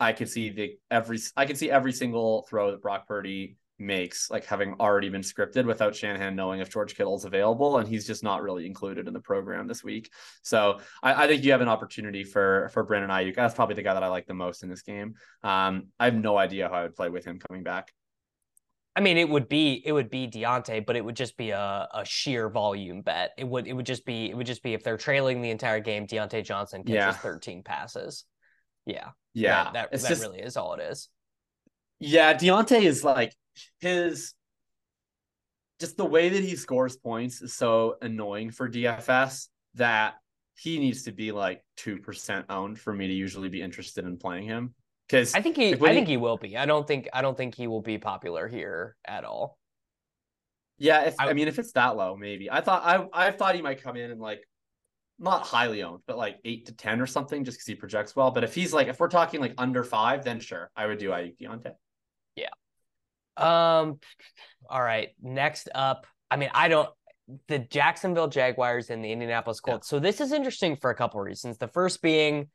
[0.00, 4.30] I could see the every I could see every single throw that Brock Purdy makes
[4.30, 8.22] like having already been scripted without Shanahan knowing if George Kittle's available and he's just
[8.22, 10.10] not really included in the program this week.
[10.42, 13.36] So I, I think you have an opportunity for for Brandon Aiyuk.
[13.36, 15.14] That's probably the guy that I like the most in this game.
[15.42, 17.92] Um, I have no idea how I would play with him coming back.
[18.96, 21.88] I mean, it would be it would be Diontae, but it would just be a,
[21.92, 23.32] a sheer volume bet.
[23.36, 25.80] It would it would just be it would just be if they're trailing the entire
[25.80, 27.12] game, Diontae Johnson catches yeah.
[27.12, 28.24] 13 passes.
[28.86, 29.08] Yeah.
[29.34, 29.64] Yeah.
[29.64, 31.10] That, that, that just, really is all it is.
[31.98, 33.34] Yeah, Diontae is like
[33.80, 34.34] his
[35.78, 40.14] just the way that he scores points is so annoying for DFS that
[40.56, 44.16] he needs to be like two percent owned for me to usually be interested in
[44.16, 44.74] playing him.
[45.08, 46.56] Because I think he, I think he will be.
[46.56, 49.56] I don't think, I don't think he will be popular here at all.
[50.78, 52.50] Yeah, if, I, I mean, if it's that low, maybe.
[52.50, 54.42] I thought I, I thought he might come in and like
[55.18, 58.30] not highly owned, but like eight to ten or something, just because he projects well.
[58.30, 61.10] But if he's like, if we're talking like under five, then sure, I would do
[61.10, 61.72] Aiyuk Diontae.
[62.34, 62.48] Yeah.
[63.36, 63.98] Um.
[64.68, 65.10] All right.
[65.22, 66.88] Next up, I mean, I don't
[67.48, 69.88] the Jacksonville Jaguars and the Indianapolis Colts.
[69.88, 69.96] Yeah.
[69.96, 71.58] So this is interesting for a couple reasons.
[71.58, 72.48] The first being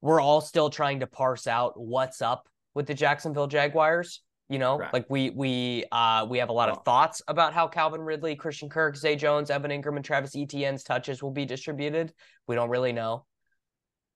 [0.00, 4.22] we're all still trying to parse out what's up with the Jacksonville Jaguars.
[4.48, 4.92] You know, right.
[4.94, 8.70] like we we uh we have a lot of thoughts about how Calvin Ridley, Christian
[8.70, 12.14] Kirk, Zay Jones, Evan Engram, and Travis Etienne's touches will be distributed.
[12.46, 13.26] We don't really know.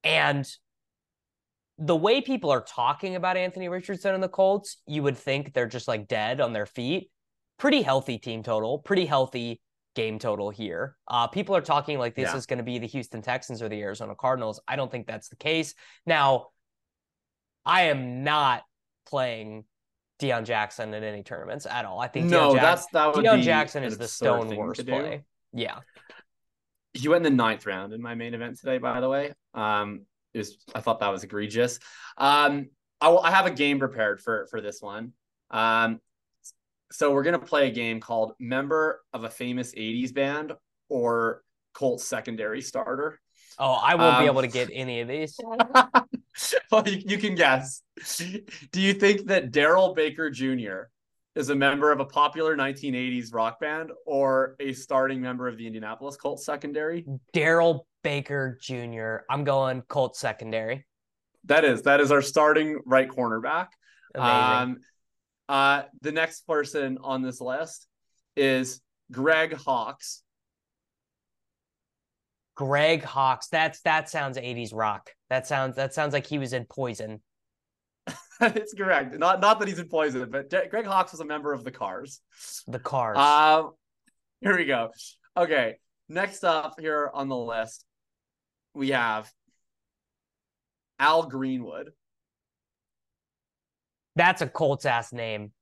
[0.05, 0.49] And
[1.85, 5.67] the way people are talking about Anthony Richardson and the Colts, you would think they're
[5.67, 7.11] just like dead on their feet.
[7.59, 9.61] Pretty healthy team total, pretty healthy
[9.97, 10.97] game total here.
[11.09, 12.37] Uh, people are talking like this yeah.
[12.37, 14.61] is going to be the Houston Texans or the Arizona Cardinals.
[14.69, 15.75] I don't think that's the case.
[16.07, 16.49] Now,
[17.67, 18.63] I am not
[19.07, 19.65] playing
[20.21, 21.99] Deon Jackson in any tournaments at all.
[21.99, 25.25] I think no, Deon that's that Deon Jackson is the stone worst play.
[25.53, 25.81] Yeah.
[26.95, 29.33] he went in the ninth round in my main event today, by the way.
[29.53, 31.79] Um, it was I thought that was egregious.
[32.17, 32.69] Um,
[33.01, 35.13] I will I have a game prepared for for this one.
[35.51, 36.01] Um,
[36.91, 40.53] so we're gonna play a game called Member of a Famous 80s Band
[40.89, 41.43] or
[41.75, 43.21] Colts secondary starter.
[43.59, 45.39] Oh, I won't Um, be able to get any of these.
[46.71, 47.83] well, you, you can guess.
[48.19, 50.89] Do you think that Darrell Baker Jr.
[51.35, 55.67] is a member of a popular 1980s rock band or a starting member of the
[55.67, 57.07] Indianapolis Colts secondary?
[57.35, 59.25] Daryl Baker Jr.
[59.31, 60.87] I'm going Colts secondary.
[61.45, 63.69] That is that is our starting right cornerback.
[64.15, 64.75] Amazing.
[64.75, 64.77] Um,
[65.49, 67.87] uh, the next person on this list
[68.37, 70.23] is Greg Hawkes.
[72.55, 73.49] Greg Hawkes.
[73.49, 75.11] That's that sounds 80s rock.
[75.31, 77.21] That sounds that sounds like he was in Poison.
[78.41, 79.19] it's correct.
[79.19, 81.71] Not not that he's in poison, but De- Greg Hawkes was a member of the
[81.71, 82.21] Cars.
[82.67, 83.19] The Cars.
[83.19, 83.73] Um,
[84.41, 84.91] here we go.
[85.37, 85.77] Okay,
[86.09, 87.85] next up here on the list,
[88.75, 89.31] we have
[90.99, 91.93] Al Greenwood.
[94.17, 95.53] that's a Colts ass name.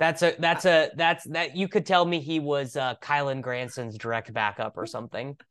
[0.00, 3.96] That's a that's a that's that you could tell me he was uh Kylen Granson's
[3.96, 5.36] direct backup or something.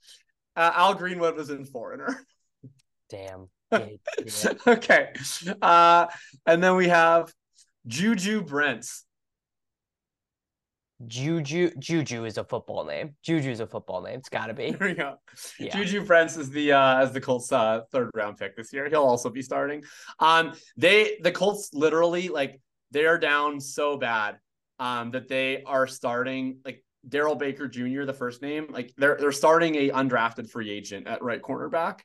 [0.55, 2.27] Uh, Al Greenwood was in Foreigner.
[3.09, 3.49] Damn.
[3.71, 3.87] Yeah,
[4.23, 4.53] yeah.
[4.67, 5.13] okay,
[5.63, 6.05] uh,
[6.45, 7.33] and then we have
[7.87, 9.03] Juju Brents.
[11.07, 13.15] Juju Juju is a football name.
[13.23, 14.19] Juju's a football name.
[14.19, 14.67] It's gotta be.
[14.67, 15.15] Here we go.
[15.59, 15.75] Yeah.
[15.75, 18.89] Juju Brents is the uh as the Colts uh third round pick this year.
[18.89, 19.83] He'll also be starting.
[20.19, 22.61] Um they the Colts literally like
[22.91, 24.37] they're down so bad
[24.79, 28.03] um that they are starting like Darrell Baker Jr.
[28.03, 31.99] the first name like they're they're starting a undrafted free agent at right cornerback.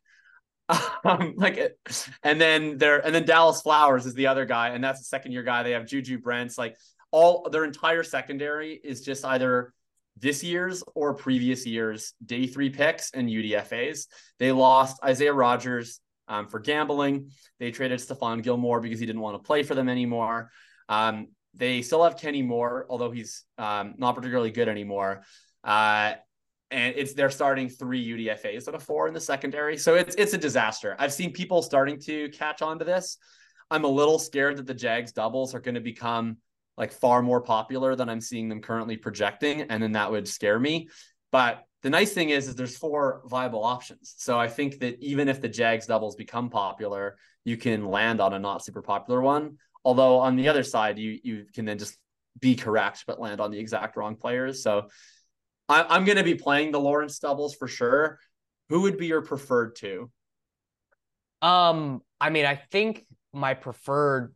[1.05, 1.79] Um like it,
[2.25, 5.31] and then they're and then Dallas Flowers is the other guy and that's the second
[5.31, 5.63] year guy.
[5.63, 6.77] They have Juju Brents like
[7.11, 9.73] all their entire secondary is just either
[10.17, 14.07] this year's or previous year's day three picks and UDFAs.
[14.39, 17.31] They lost Isaiah Rodgers um, for gambling.
[17.59, 20.51] They traded Stephon Gilmore because he didn't want to play for them anymore.
[20.89, 25.23] Um, they still have Kenny Moore, although he's um, not particularly good anymore.
[25.65, 26.15] Uh,
[26.71, 29.79] and it's they're starting three UDFAs out of four in the secondary.
[29.79, 30.95] So it's it's a disaster.
[30.99, 33.17] I've seen people starting to catch on to this.
[33.71, 36.39] I'm a little scared that the Jags doubles are going to become
[36.79, 40.59] like far more popular than I'm seeing them currently projecting, and then that would scare
[40.59, 40.89] me.
[41.33, 44.15] But the nice thing is, is there's four viable options.
[44.17, 48.33] So I think that even if the Jags doubles become popular, you can land on
[48.33, 49.59] a not super popular one.
[49.85, 51.97] Although on the other side, you you can then just
[52.41, 54.63] be correct but land on the exact wrong players.
[54.63, 54.89] So
[55.69, 58.21] I, I'm going to be playing the Lawrence doubles for sure.
[58.69, 60.11] Who would be your preferred two?
[61.43, 64.35] Um, I mean, I think my preferred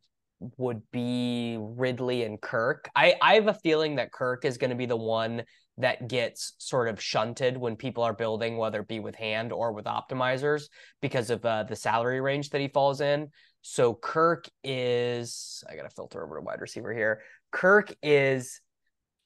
[0.57, 2.91] would be Ridley and Kirk.
[2.95, 5.45] I, I have a feeling that Kirk is going to be the one
[5.79, 9.73] that gets sort of shunted when people are building, whether it be with hand or
[9.73, 10.65] with optimizers,
[11.01, 13.29] because of uh, the salary range that he falls in.
[13.63, 17.23] So Kirk is, I got to filter over to wide receiver here.
[17.53, 18.61] Kirk is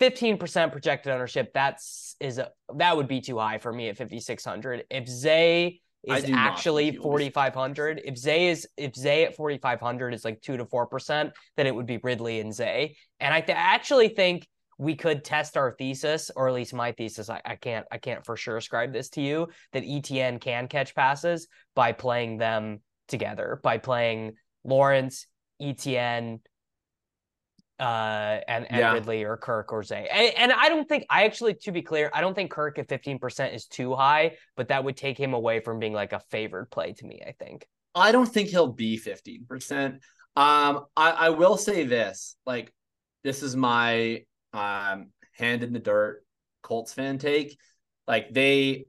[0.01, 1.53] 15% projected ownership.
[1.55, 4.85] That's is a that would be too high for me at 5600.
[4.91, 9.37] If Zay is actually think he will be 4500, if Zay is if Zay at
[9.37, 12.97] 4500 is like 2 to 4%, then it would be Ridley and Zay.
[13.21, 14.47] And I th- actually think
[14.79, 18.25] we could test our thesis or at least my thesis I, I can't I can't
[18.27, 23.61] for sure ascribe this to you that ETN can catch passes by playing them together
[23.63, 25.27] by playing Lawrence,
[25.63, 26.41] ETN,
[27.79, 28.93] uh, and, and Yeah.
[28.93, 30.09] Ridley or Kirk or Zay.
[30.11, 32.89] And, and I don't think I actually, to be clear, I don't think Kirk at
[32.89, 36.71] 15% is too high, but that would take him away from being like a favored
[36.71, 37.67] play to me, I think.
[37.95, 40.01] I don't think he'll be 15%.
[40.37, 42.73] Um, I, I will say this, like,
[43.25, 46.25] this is my um hand in the dirt
[46.63, 47.59] Colts fan take.
[48.07, 48.87] Like they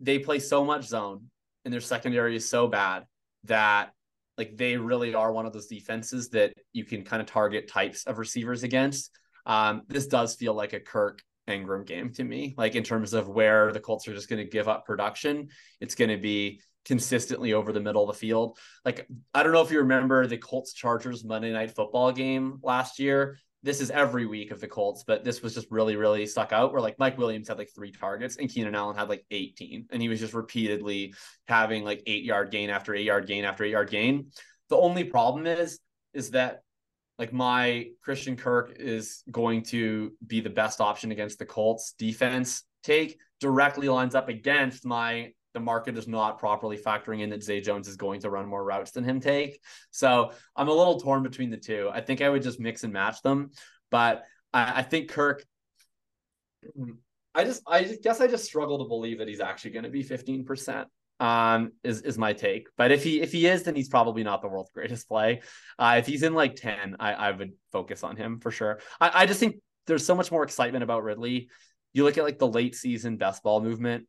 [0.00, 1.30] they play so much zone
[1.64, 3.04] and their secondary is so bad
[3.44, 3.92] that
[4.38, 8.04] like they really are one of those defenses that you can kind of target types
[8.04, 9.10] of receivers against.
[9.46, 13.28] Um, this does feel like a Kirk Engram game to me, like in terms of
[13.28, 15.48] where the Colts are just going to give up production.
[15.80, 18.58] It's going to be consistently over the middle of the field.
[18.84, 22.98] Like, I don't know if you remember the Colts Chargers Monday night football game last
[22.98, 23.38] year.
[23.62, 26.72] This is every week of the Colts, but this was just really, really stuck out
[26.72, 29.88] where like Mike Williams had like three targets and Keenan Allen had like 18.
[29.90, 31.12] And he was just repeatedly
[31.46, 34.30] having like eight yard gain after eight yard gain after eight yard gain.
[34.70, 35.78] The only problem is,
[36.14, 36.62] is that
[37.20, 42.64] like my Christian Kirk is going to be the best option against the Colts defense
[42.82, 47.60] take directly lines up against my the market is not properly factoring in that Zay
[47.60, 49.60] Jones is going to run more routes than him take.
[49.90, 51.90] So I'm a little torn between the two.
[51.92, 53.50] I think I would just mix and match them,
[53.90, 54.22] but
[54.54, 55.44] I, I think Kirk
[57.34, 60.02] I just I guess I just struggle to believe that he's actually going to be
[60.02, 60.86] 15%.
[61.20, 62.68] Um is is my take.
[62.76, 65.42] But if he if he is then he's probably not the world's greatest play.
[65.78, 68.80] Uh if he's in like 10, I I would focus on him for sure.
[69.00, 69.56] I I just think
[69.86, 71.48] there's so much more excitement about Ridley.
[71.92, 74.06] You look at like the late season best ball movement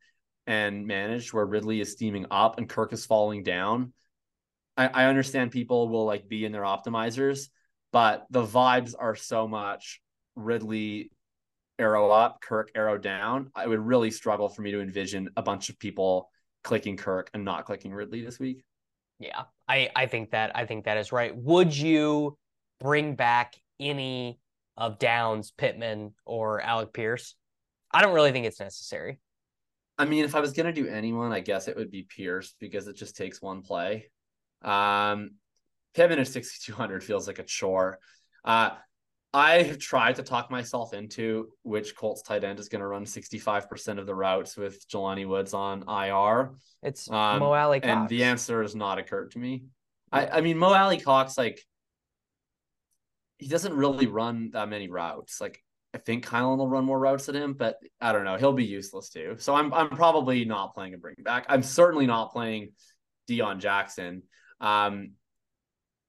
[0.47, 3.93] and managed where Ridley is steaming up and Kirk is falling down.
[4.77, 7.49] I, I understand people will like be in their optimizers,
[7.91, 10.01] but the vibes are so much
[10.35, 11.11] Ridley
[11.77, 13.51] arrow up, Kirk arrow down.
[13.55, 16.29] I would really struggle for me to envision a bunch of people
[16.63, 18.63] clicking Kirk and not clicking Ridley this week.
[19.19, 21.35] Yeah, I I think that I think that is right.
[21.35, 22.37] Would you
[22.79, 24.39] bring back any
[24.77, 27.35] of Downs, Pittman, or Alec Pierce?
[27.91, 29.19] I don't really think it's necessary.
[29.97, 32.87] I mean, if I was gonna do anyone, I guess it would be Pierce because
[32.87, 34.09] it just takes one play.
[34.63, 35.31] Um,
[35.93, 37.99] Pittman at 6,200 feels like a chore.
[38.45, 38.71] Uh,
[39.33, 43.05] I have tried to talk myself into which Colts tight end is going to run
[43.05, 46.51] 65% of the routes with Jelani Woods on IR.
[46.83, 47.89] It's um, Mo Alie-Cox.
[47.89, 49.63] And the answer has not occurred to me.
[50.11, 51.61] I, I mean, Mo Alie-Cox, like,
[53.37, 55.39] he doesn't really run that many routes.
[55.39, 55.63] Like,
[55.93, 58.37] I think Kylan will run more routes than him, but I don't know.
[58.37, 59.35] He'll be useless too.
[59.39, 61.45] So I'm I'm probably not playing a bring back.
[61.49, 62.71] I'm certainly not playing
[63.29, 64.23] Deon Jackson.
[64.61, 65.13] Um,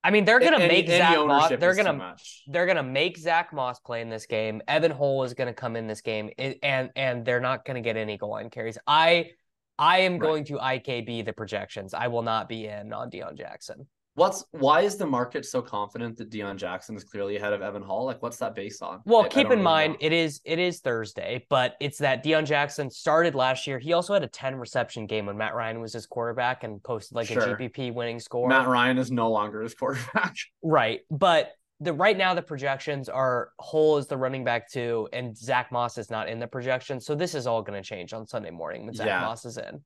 [0.04, 1.48] I mean, they're gonna any, make Zach Moss.
[1.48, 2.16] They're gonna
[2.48, 4.60] they're gonna make Zach Moss play in this game.
[4.66, 8.16] Evan Hull is gonna come in this game, and and they're not gonna get any
[8.16, 8.78] goal line carries.
[8.86, 9.30] I
[9.78, 10.20] I am right.
[10.20, 11.94] going to IKB the projections.
[11.94, 13.86] I will not be in on Deon Jackson.
[14.14, 17.82] What's why is the market so confident that Deon Jackson is clearly ahead of Evan
[17.82, 18.04] Hull?
[18.04, 19.00] Like, what's that based on?
[19.06, 19.98] Well, I, keep I in really mind know.
[20.00, 23.78] it is it is Thursday, but it's that Deon Jackson started last year.
[23.78, 27.16] He also had a 10 reception game when Matt Ryan was his quarterback and posted
[27.16, 27.42] like sure.
[27.42, 28.48] a GPP winning score.
[28.48, 30.36] Matt Ryan is no longer his quarterback.
[30.62, 31.00] right.
[31.10, 35.72] But the right now the projections are Hull is the running back too, and Zach
[35.72, 37.00] Moss is not in the projection.
[37.00, 39.20] So this is all going to change on Sunday morning when Zach yeah.
[39.20, 39.82] Moss is in.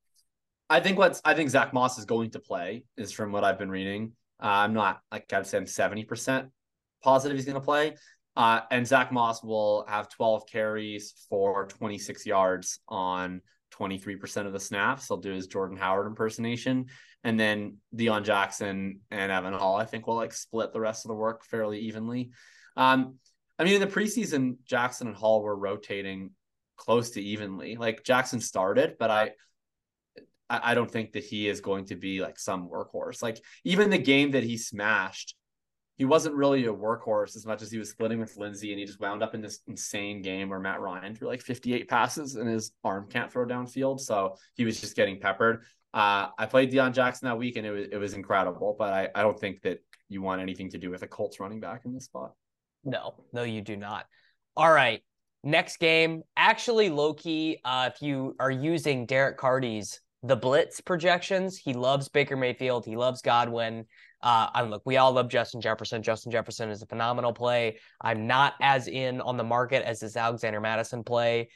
[0.68, 3.58] I think what's I think Zach Moss is going to play is from what I've
[3.58, 4.12] been reading.
[4.42, 6.50] Uh, I'm not like I'd say I'm 70%
[7.02, 7.94] positive he's going to play.
[8.36, 13.40] Uh, and Zach Moss will have 12 carries for 26 yards on
[13.72, 15.08] 23% of the snaps.
[15.08, 16.86] He'll do his Jordan Howard impersonation.
[17.24, 21.08] And then Deon Jackson and Evan Hull, I think, will like split the rest of
[21.08, 22.30] the work fairly evenly.
[22.76, 23.16] Um,
[23.58, 26.30] I mean, in the preseason, Jackson and Hull were rotating
[26.76, 27.76] close to evenly.
[27.76, 29.30] Like Jackson started, but I
[30.48, 33.22] I, I don't think that he is going to be like some workhorse.
[33.22, 35.34] Like even the game that he smashed,
[35.96, 38.84] he wasn't really a workhorse as much as he was splitting with Lindsay, and he
[38.84, 42.48] just wound up in this insane game where Matt Ryan threw like 58 passes and
[42.48, 44.00] his arm can't throw downfield.
[44.00, 45.64] So he was just getting peppered.
[45.94, 49.08] Uh, I played Deon Jackson that week and it was it was incredible, but I,
[49.14, 49.78] I don't think that
[50.08, 52.32] you want anything to do with a Colts running back in this spot.
[52.84, 54.04] No, no, you do not.
[54.56, 55.02] All right.
[55.42, 57.60] Next game, actually low key.
[57.64, 61.56] Uh, if you are using Derek Carty's the blitz projections.
[61.56, 62.84] He loves Baker Mayfield.
[62.84, 63.84] He loves Godwin.
[64.22, 66.02] Uh, look, we all love Justin Jefferson.
[66.02, 67.78] Justin Jefferson is a phenomenal play.
[68.00, 71.48] I'm not as in on the market as this Alexander Mattison play.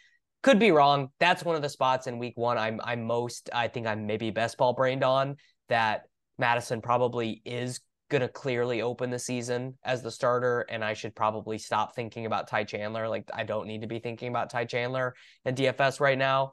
[0.43, 1.09] Could be wrong.
[1.19, 4.31] That's one of the spots in week one I'm I'm most I think I'm maybe
[4.31, 5.37] best ball brained on
[5.69, 6.05] that
[6.39, 11.59] Mattison probably is gonna clearly open the season as the starter, and I should probably
[11.59, 13.09] stop thinking about Ty Chandler.
[13.09, 15.15] Like I don't need to be thinking about Ty Chandler
[15.45, 16.53] and DFS right now.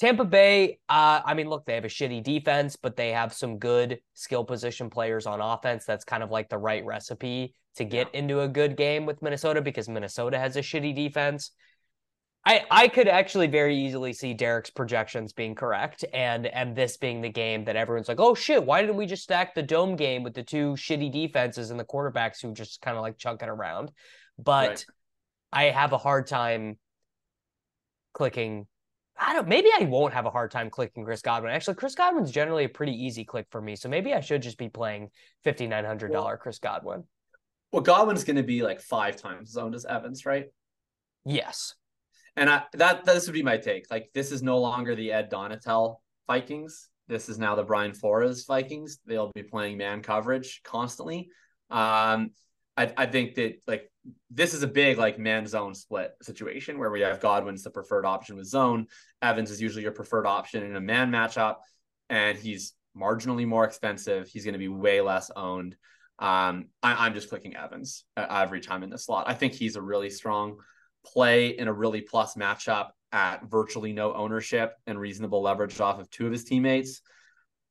[0.00, 3.58] Tampa Bay, uh, I mean, look, they have a shitty defense, but they have some
[3.58, 5.84] good skill position players on offense.
[5.84, 8.20] That's kind of like the right recipe to get yeah.
[8.20, 11.50] into a good game with Minnesota because Minnesota has a shitty defense.
[12.46, 17.20] I, I could actually very easily see Derek's projections being correct and and this being
[17.20, 20.22] the game that everyone's like, oh shit, why didn't we just stack the dome game
[20.22, 23.50] with the two shitty defenses and the quarterbacks who just kind of like chunk it
[23.50, 23.92] around?
[24.38, 24.86] But right.
[25.52, 26.78] I have a hard time
[28.14, 28.66] clicking
[29.22, 29.46] I don't.
[29.46, 31.52] Maybe I won't have a hard time clicking Chris Godwin.
[31.52, 33.76] Actually, Chris Godwin's generally a pretty easy click for me.
[33.76, 35.10] So maybe I should just be playing
[35.44, 37.04] fifty nine hundred dollar Chris Godwin.
[37.70, 40.46] Well, Godwin's going to be like five times zoned as Evans, right?
[41.24, 41.74] Yes.
[42.36, 43.90] And I that this would be my take.
[43.90, 45.96] Like this is no longer the Ed Donatell
[46.26, 46.88] Vikings.
[47.06, 49.00] This is now the Brian Flores Vikings.
[49.04, 51.28] They'll be playing man coverage constantly.
[51.68, 52.30] Um,
[52.76, 53.89] I, I think that like
[54.30, 58.06] this is a big like man zone split situation where we have Godwin's the preferred
[58.06, 58.86] option with zone.
[59.20, 61.56] Evans is usually your preferred option in a man matchup,
[62.08, 64.28] and he's marginally more expensive.
[64.28, 65.76] He's going to be way less owned.
[66.18, 69.28] Um, I, am just clicking Evans every time in the slot.
[69.28, 70.58] I think he's a really strong
[71.04, 76.10] play in a really plus matchup at virtually no ownership and reasonable leverage off of
[76.10, 77.00] two of his teammates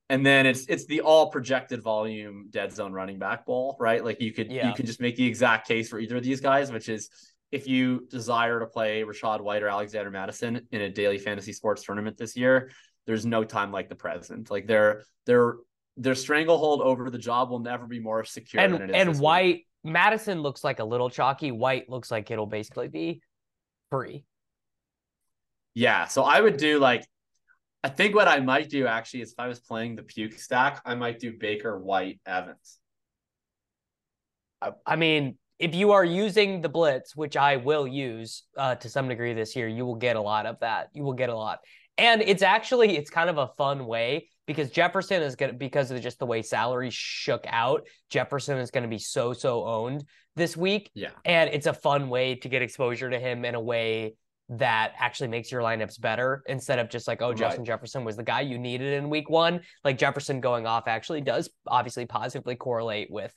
[0.09, 4.03] and then it's it's the all projected volume dead zone running back ball, right?
[4.03, 4.67] Like you could yeah.
[4.67, 7.09] you could just make the exact case for either of these guys, which is
[7.51, 11.83] if you desire to play Rachaad White or Alexander Mattison in a daily fantasy sports
[11.83, 12.71] tournament this year,
[13.05, 14.49] there's no time like the present.
[14.49, 15.57] Like their their
[15.95, 18.63] their stranglehold over the job will never be more secure.
[18.63, 19.67] And and White week.
[19.83, 21.51] Mattison looks like a little chalky.
[21.51, 23.21] White looks like it'll basically be
[23.91, 24.25] free.
[25.75, 27.05] Yeah, so I would do like
[27.83, 30.81] I think what I might do actually is if I was playing the puke stack,
[30.85, 32.79] I might do Baker, White, Evans.
[34.85, 39.07] I mean, if you are using the blitz, which I will use uh, to some
[39.07, 40.89] degree this year, you will get a lot of that.
[40.93, 41.59] You will get a lot,
[41.97, 46.01] and it's actually it's kind of a fun way because Jefferson is gonna because of
[46.01, 47.87] just the way salaries shook out.
[48.09, 50.03] Jefferson is going to be so so owned
[50.35, 50.91] this week.
[50.93, 54.15] Yeah, and it's a fun way to get exposure to him in a way
[54.49, 57.67] that actually makes your lineups better instead of just like, oh, Justin right.
[57.67, 59.61] Jefferson was the guy you needed in week one.
[59.83, 63.33] Like Jefferson going off actually does obviously positively correlate with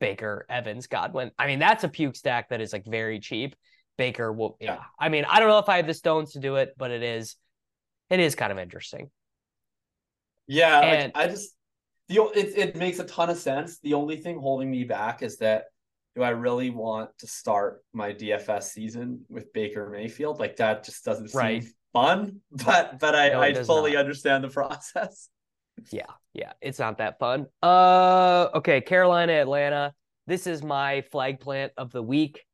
[0.00, 1.30] Baker, Evans, Godwin.
[1.38, 3.54] I mean, that's a puke stack that is like very cheap.
[3.98, 4.80] Baker will, yeah.
[4.98, 7.02] I mean, I don't know if I have the stones to do it, but it
[7.02, 7.36] is,
[8.10, 9.10] it is kind of interesting.
[10.46, 11.54] Yeah, and, like, I just
[12.08, 13.78] the it it makes a ton of sense.
[13.78, 15.64] The only thing holding me back is that
[16.16, 20.38] do I really want to start my DFS season with Baker Mayfield?
[20.38, 21.64] Like that just doesn't seem right.
[21.92, 22.40] fun.
[22.64, 24.00] But but I, no, I fully not.
[24.00, 25.28] understand the process.
[25.90, 27.46] Yeah, yeah, it's not that fun.
[27.62, 29.92] Uh okay, Carolina, Atlanta.
[30.26, 32.44] This is my flag plant of the week.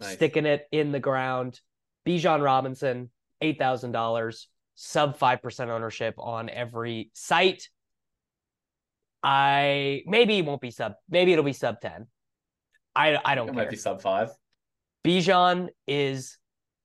[0.00, 0.14] Nice.
[0.14, 1.60] Sticking it in the ground.
[2.06, 7.68] Bijan Robinson, eight thousand dollars, sub five percent ownership on every site.
[9.22, 12.06] I maybe it won't be sub, maybe it'll be sub 10.
[12.94, 13.64] I I don't it care.
[13.64, 14.30] Might be sub five.
[15.04, 16.38] Bijan is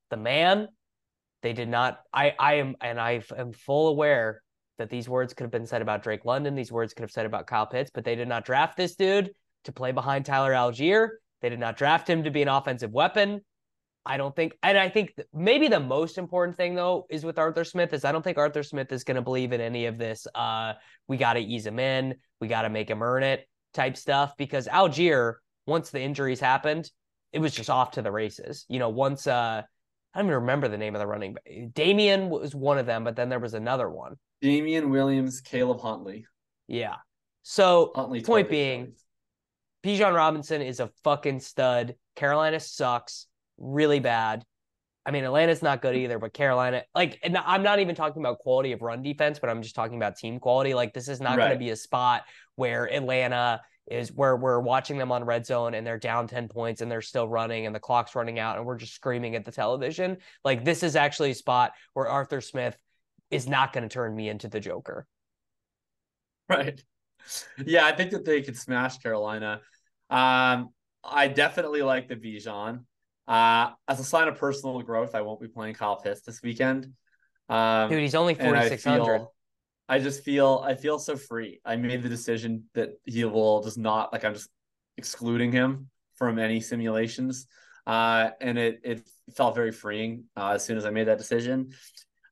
[0.09, 0.67] the man.
[1.43, 1.99] They did not.
[2.13, 4.41] I I am and I am full aware
[4.77, 6.55] that these words could have been said about Drake London.
[6.55, 9.31] These words could have said about Kyle Pitts, but they did not draft this dude
[9.63, 11.09] to play behind Tyler Allgeier.
[11.41, 13.41] They did not draft him to be an offensive weapon.
[14.05, 17.65] I don't think, and I think maybe the most important thing though is with Arthur
[17.65, 20.25] Smith is I don't think Arthur Smith is going to believe in any of this.
[20.33, 20.73] Uh,
[21.07, 24.33] we got to ease him in, we got to make him earn it type stuff
[24.37, 25.35] because Allgeier
[25.67, 26.89] once the injuries happened,
[27.31, 28.65] it was just off to the races.
[28.67, 29.61] You know, once uh
[30.13, 31.43] I don't even remember the name of the running back.
[31.73, 34.15] Damien was one of them, but then there was another one.
[34.41, 36.25] Damien Williams, Caleb Huntley.
[36.67, 36.95] Yeah.
[37.43, 38.93] So Huntley point being,
[39.83, 41.95] Bijan Robinson is a fucking stud.
[42.15, 44.43] Carolina sucks really bad.
[45.05, 48.39] I mean, Atlanta's not good either, but Carolina, like, and I'm not even talking about
[48.39, 50.73] quality of run defense, but I'm just talking about team quality.
[50.73, 51.45] Like, this is not right.
[51.45, 52.23] going to be a spot
[52.55, 56.81] where Atlanta is where we're watching them on red zone and they're down 10 points
[56.81, 59.51] and they're still running and the clock's running out and we're just screaming at the
[59.51, 60.17] television.
[60.43, 62.77] Like this is actually a spot where Arthur Smith
[63.31, 65.07] is not going to turn me into the Joker.
[66.49, 66.81] Right.
[67.65, 69.61] Yeah, I think that they could smash Carolina.
[70.09, 70.69] Um,
[71.03, 72.83] I definitely like the Bijan.
[73.27, 76.93] Uh, as a sign of personal growth, I won't be playing Kyle Pitts this weekend.
[77.49, 79.27] Um, Dude, he's only 4,600.
[79.89, 81.61] I just feel I feel so free.
[81.65, 84.49] I made the decision that he will just not like I'm just
[84.97, 87.47] excluding him from any simulations.
[87.85, 91.69] Uh, and it it felt very freeing uh, as soon as I made that decision.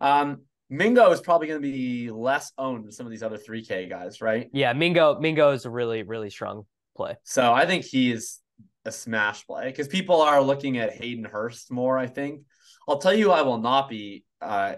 [0.01, 3.87] Um, Mingo is probably going to be less owned than some of these other 3K
[3.89, 4.49] guys, right?
[4.51, 6.65] Yeah, Mingo Mingo is a really really strong
[6.97, 7.15] play.
[7.23, 8.39] So I think he is
[8.83, 11.97] a smash play because people are looking at Hayden Hurst more.
[11.97, 12.41] I think
[12.87, 14.75] I'll tell you, I will not be uh,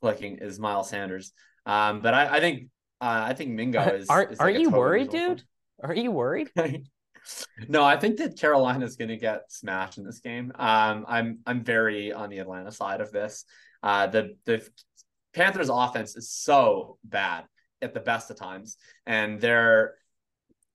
[0.00, 1.32] clicking is Miles Sanders.
[1.66, 2.68] Um, but I, I think
[3.00, 4.08] uh, I think Mingo is.
[4.08, 5.42] Aren't is like Aren't you worried, dude?
[5.82, 6.50] Are you worried?
[7.68, 10.52] no, I think that Carolina is going to get smashed in this game.
[10.54, 13.44] Um, I'm I'm very on the Atlanta side of this.
[13.82, 14.66] Uh, the the
[15.34, 17.44] Panthers' offense is so bad
[17.82, 19.94] at the best of times, and they're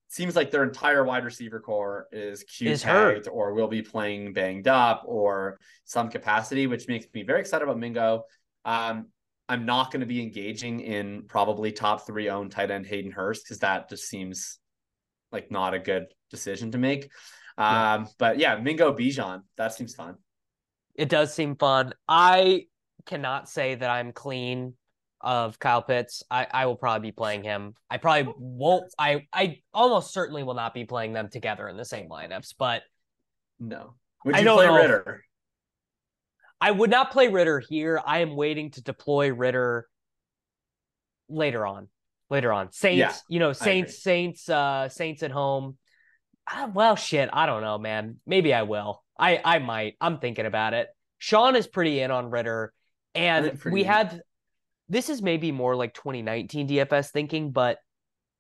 [0.10, 4.68] seems like their entire wide receiver core is Q tagged or will be playing banged
[4.68, 8.26] up or some capacity, which makes me very excited about Mingo.
[8.66, 9.08] Um,
[9.52, 13.44] I'm not going to be engaging in probably top three owned tight end Hayden Hurst
[13.44, 14.60] because that just seems
[15.34, 17.12] like not a good decision to make.
[17.58, 17.96] Yeah.
[17.96, 20.16] Um, but yeah, Mingo Bijan, that seems fun.
[20.96, 21.94] It does seem fun.
[22.08, 22.68] I
[23.06, 24.76] cannot say that I'm clean
[25.20, 26.24] of Kyle Pitts.
[26.32, 27.74] I, I will probably be playing him.
[27.90, 28.86] I probably won't.
[28.98, 32.56] I I almost certainly will not be playing them together in the same lineups.
[32.58, 32.84] But
[33.60, 35.26] no, would you play Ridder?
[36.62, 38.00] I would not play Ridder here.
[38.06, 39.88] I am waiting to deploy Ridder
[41.28, 41.88] later on.
[42.30, 42.72] Later on.
[42.72, 45.78] Saints, yeah, you know, Saints, Saints, uh, Saints at home.
[46.50, 48.18] Uh, well, shit, I don't know, man.
[48.26, 49.04] Maybe I will.
[49.20, 49.96] I I might.
[50.00, 50.88] I'm thinking about it.
[51.18, 52.74] Sean is pretty in on Ridder,
[53.16, 54.20] and we have.
[54.88, 57.80] this is maybe more like 2019 DFS thinking, but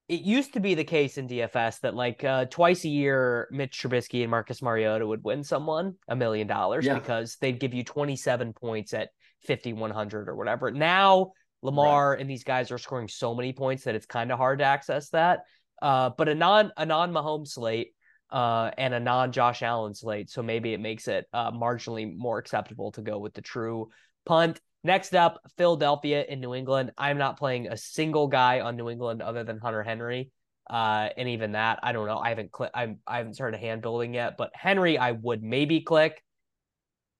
[0.07, 3.81] it used to be the case in DFS that like uh, twice a year, Mitch
[3.81, 6.95] Trubisky and Marcus Mariota would win someone a million dollars Yeah.
[6.95, 9.09] because they'd give you 27 points at
[9.47, 10.69] 5,100 or whatever.
[10.71, 11.31] Now,
[11.61, 14.65] Lamar and these guys are scoring so many points that it's kind of hard to
[14.65, 15.41] access that.
[15.81, 17.93] Uh, but a non a non Mahomes slate
[18.31, 22.37] uh, and a non Josh Allen slate, so maybe it makes it uh, marginally more
[22.37, 23.89] acceptable to go with the true
[24.25, 24.59] punt.
[24.83, 26.91] Next up, Philadelphia in New England.
[26.97, 30.31] I'm not playing a single guy on New England other than Hunter Henry.
[30.69, 32.17] Uh, and even that, I don't know.
[32.17, 32.71] I haven't click.
[32.73, 36.23] I'm I haven't started hand building yet, but Henry, I would maybe click.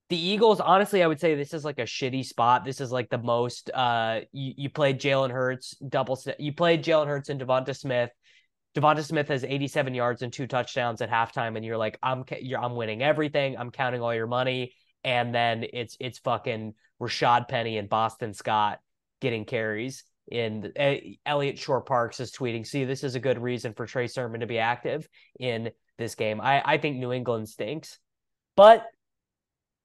[0.08, 2.64] The Eagles, honestly, I would say this is like a shitty spot.
[2.64, 3.70] This is like the most.
[3.72, 6.18] Uh, you, you played Jalen Hurts double.
[6.38, 8.10] You played Jalen Hurts and Devonta Smith.
[8.74, 12.58] Devonta Smith has 87 yards and two touchdowns at halftime, and you're like, I'm you're,
[12.58, 13.56] I'm winning everything.
[13.58, 14.72] I'm counting all your money,
[15.04, 18.80] and then it's it's fucking Rashaad Penny and Boston Scott
[19.20, 20.04] getting carries.
[20.30, 20.94] In uh,
[21.26, 24.58] Eliot Shorr-Parks is tweeting, see, this is a good reason for Trey Sermon to be
[24.58, 26.40] active in this game.
[26.40, 27.98] I, I think New England stinks,
[28.56, 28.86] but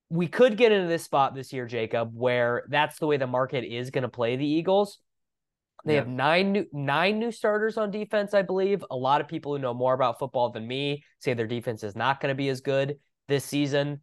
[0.09, 3.63] we could get into this spot this year, Jakob, where that's the way the market
[3.65, 4.99] is going to play the Eagles.
[5.85, 5.99] They Yeah.
[6.01, 8.85] have nine new nine new starters on defense, I believe.
[8.91, 11.95] A lot of people who know more about football than me say their defense is
[11.95, 14.01] not going to be as good this season.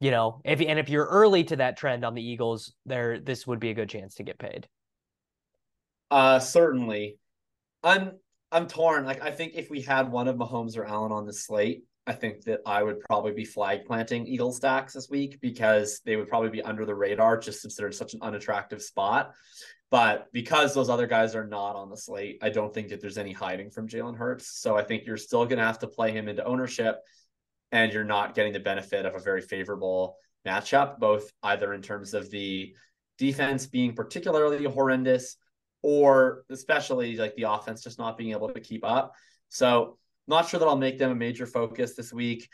[0.00, 3.46] You know, if and if you're early to that trend on the Eagles, there this
[3.46, 4.66] would be a good chance to get paid.
[6.10, 7.18] Uh, certainly.
[7.82, 8.12] I'm
[8.52, 9.04] I'm torn.
[9.04, 12.12] Like I think if we had one of Mahomes or Allen on the slate, I
[12.12, 16.28] think that I would probably be flag planting Eagle stacks this week because they would
[16.28, 19.32] probably be under the radar just in such an unattractive spot.
[19.90, 23.18] But because those other guys are not on the slate, I don't think that there's
[23.18, 24.60] any hiding from Jalen Hurts.
[24.60, 27.00] So I think you're still going to have to play him into ownership,
[27.72, 30.16] and you're not getting the benefit of a very favorable
[30.46, 32.74] matchup, both either in terms of the
[33.18, 35.36] defense being particularly horrendous
[35.82, 39.14] or especially like the offense just not being able to keep up.
[39.48, 42.48] So not sure that I'll make them a major focus this week.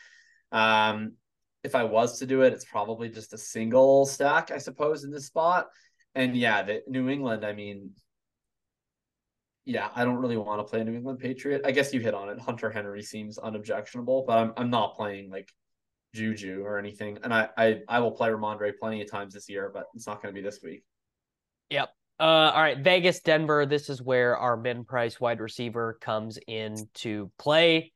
[0.52, 1.12] Um,
[1.64, 5.10] if I was to do it, it's probably just a single stack, I suppose, in
[5.10, 5.68] this spot.
[6.14, 7.90] And yeah, the New England, I mean,
[9.66, 11.62] yeah, I don't really want to play a New England Patriot.
[11.64, 12.38] I guess you hit on it.
[12.38, 15.52] Hunter Henry seems unobjectionable, but I'm I'm not playing like
[16.14, 17.18] Juju or anything.
[17.24, 20.22] And I I, I will play Rhamondre plenty of times this year, but it's not
[20.22, 20.84] going to be this week.
[21.70, 21.90] Yep.
[22.18, 23.66] Uh, all right, Vegas, Denver.
[23.66, 27.92] This is where our min price wide receiver comes into play.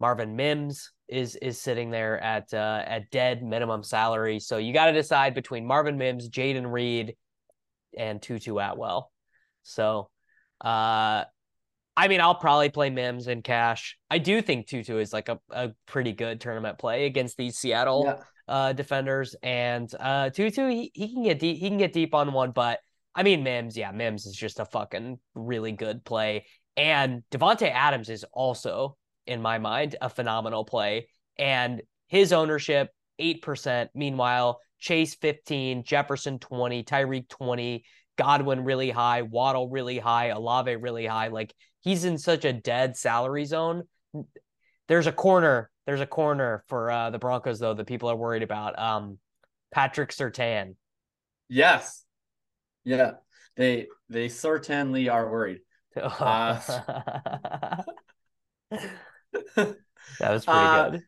[0.00, 4.86] Marvin Mims is is sitting there at uh, at dead minimum salary, so you got
[4.86, 7.14] to decide between Marvin Mims, Jayden Reed,
[7.96, 9.12] and Tutu Atwell.
[9.62, 10.08] So,
[10.60, 11.24] uh,
[11.96, 13.98] I mean, I'll probably play Mims in cash.
[14.10, 18.04] I do think Tutu is like a, a pretty good tournament play against these Seattle
[18.06, 18.22] Yeah.
[18.48, 21.58] uh, defenders, and uh, Tutu he, he can get deep.
[21.58, 22.78] He can get deep on one, but
[23.14, 26.46] I mean Mims, yeah, Mims is just a fucking really good play,
[26.76, 28.96] and Davante Adams is also
[29.26, 31.08] in my mind a phenomenal play,
[31.38, 32.88] and his ownership
[33.18, 33.90] eight percent.
[33.94, 37.84] Meanwhile, Chase fifteen, Jefferson twenty, Tyreek twenty,
[38.20, 41.28] Godwin really high, Waddle really high, Olave really high.
[41.28, 43.84] Like he's in such a dead salary zone.
[44.88, 45.70] There's a corner.
[45.86, 48.78] There's a corner for uh, the Broncos though that people are worried about.
[48.78, 49.16] Um,
[49.72, 50.74] Patrick Surtain.
[51.48, 52.04] Yes.
[52.84, 53.12] Yeah.
[53.56, 55.60] They they certainly are worried.
[55.96, 57.84] that
[60.20, 61.00] was pretty Uh, good.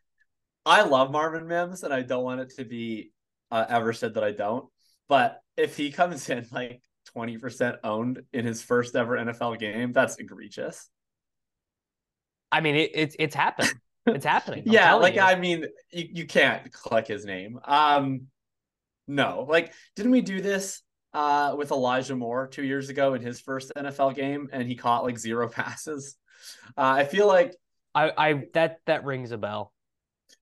[0.64, 3.12] I love Marvin Mims, and I don't want it to be
[3.50, 4.66] uh, ever said that I don't.
[5.08, 6.80] But if he comes in like
[7.14, 10.88] twenty percent owned in his first ever NFL game, that's egregious.
[12.50, 13.72] I mean, it, it's it's happened.
[14.06, 14.64] It's happening.
[14.66, 15.20] I'm yeah, like you.
[15.20, 17.58] I mean, you, you can't click his name.
[17.64, 18.22] Um,
[19.06, 20.82] no, like didn't we do this
[21.14, 25.04] uh with Elijah Moore two years ago in his first NFL game, and he caught
[25.04, 26.16] like zero passes?
[26.76, 27.54] Uh, I feel like
[27.94, 29.72] I, I that that rings a bell.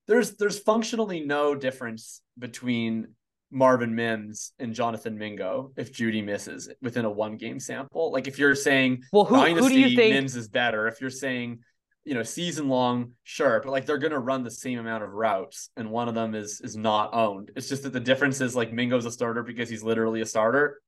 [0.07, 3.09] there's there's functionally no difference between
[3.51, 8.11] Marvin Mims and Jonathan Mingo if Jeudy misses within a one game sample.
[8.11, 10.13] Like if you're saying Well, who who do you think?
[10.13, 11.59] Mims is better, if you're saying
[12.03, 15.69] you know season long, sure, but like they're gonna run the same amount of routes,
[15.77, 17.51] and one of them is is not owned.
[17.55, 20.81] It's just that the difference is like Mingo's a starter because he's literally a starter,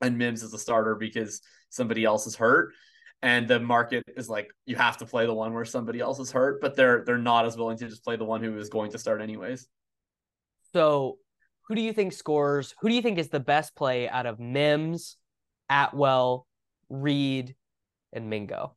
[0.00, 1.40] and Mims is a starter because
[1.70, 2.72] somebody else is hurt.
[3.24, 6.32] And the market is like you have to play the one where somebody else is
[6.32, 8.90] hurt, but they're they're not as willing to just play the one who is going
[8.90, 9.68] to start anyways.
[10.72, 11.18] So,
[11.68, 12.74] who do you think scores?
[12.80, 15.16] Who do you think is the best play out of Mims,
[15.70, 16.46] Atwell,
[16.88, 17.54] Reed,
[18.12, 18.76] and Mingo?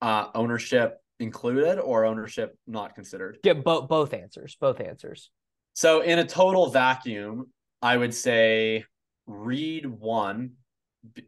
[0.00, 3.38] Uh, ownership included or ownership not considered.
[3.42, 4.56] Get both both answers.
[4.60, 5.30] Both answers.
[5.74, 7.46] So in a total vacuum,
[7.82, 8.84] I would say
[9.26, 10.52] Reed one,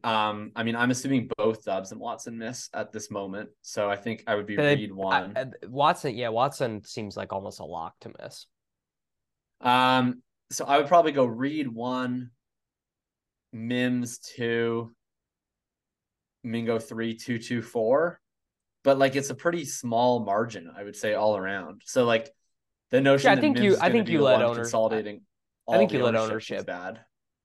[0.02, 3.96] Um, I mean, I'm assuming both Doubs and Watson miss at this moment, so I
[3.96, 5.36] think I would be They- Reed one.
[5.36, 8.46] I- I- Watson, yeah, Watson seems like almost a lock to miss.
[9.60, 12.30] Um, so I would probably go Reed one,
[13.52, 14.92] Mims two,
[16.44, 18.20] Mingo three, two, two, four.
[18.82, 21.82] But like it's a pretty small margin, I would say, all around.
[21.84, 22.30] So like
[22.90, 25.22] the notion Yeah, I think Mims you- I think you let one owner- consolidating.
[25.68, 27.00] I think all you let ownership bad.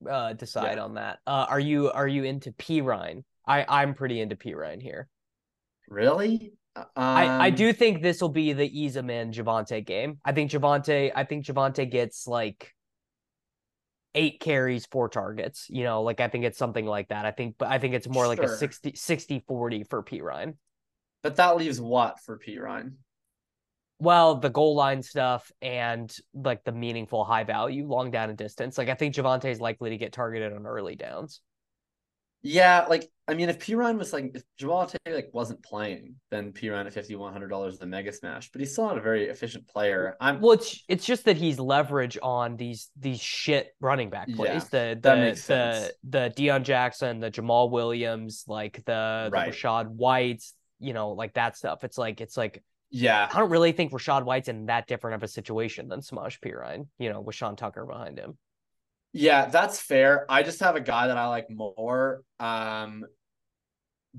[0.09, 0.83] Uh, decide Yeah.
[0.83, 1.19] on that.
[1.27, 3.23] Uh, are you are you into Perine?
[3.47, 5.07] I I'm pretty into Perine here.
[5.87, 6.53] Really?
[6.75, 10.19] Um, I, I do think this will be the ease him in Javonte game.
[10.25, 12.74] I think Javonte, I think Javonte gets like
[14.15, 15.67] eight carries, four targets.
[15.69, 17.25] You know, like I think it's something like that.
[17.25, 18.57] I think, but I think it's more like a Sure.
[18.57, 20.55] 60, 60 40 for Perine.
[21.21, 22.93] But that leaves what for Perine?
[23.99, 28.77] Well, the goal line stuff and like the meaningful high value, long down and distance.
[28.77, 31.41] Like I think Javonte is likely to get targeted on early downs.
[32.47, 36.85] Yeah, like I mean, if Perine was like if Javonte like wasn't playing, then Perine
[36.85, 38.51] at fifty one hundred dollars is the mega smash.
[38.51, 40.15] But he's still not a very efficient player.
[40.21, 44.35] I'm Well, it's it's just that he's leverage on these these shit running back Yeah,
[44.35, 44.69] plays.
[44.69, 45.93] the that the makes the sense.
[46.07, 49.51] the Deon Jackson, the Jamaal Williams, like the, Right.
[49.51, 51.83] the Rachaad Whites, you know, like that stuff.
[51.83, 53.27] It's like it's like yeah.
[53.33, 56.87] I don't really think Rachaad White's in that different of a situation than Samaje Perine,
[56.99, 58.37] you know, with Sean Tucker behind him.
[59.17, 60.25] Yeah, that's fair.
[60.27, 62.21] I just have a guy that I like more.
[62.37, 63.05] Um,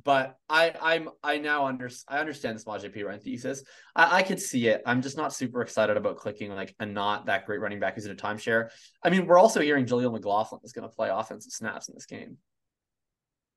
[0.04, 3.62] but I I'm I now under I understand the Samaje Perine thesis.
[3.94, 4.80] I, I could see it.
[4.86, 8.06] I'm just not super excited about clicking like a not that great running back who's
[8.06, 8.70] in a timeshare.
[9.02, 12.06] I mean, we're also hearing Jaleel McLaughlin is going to play offensive snaps in this
[12.06, 12.38] game.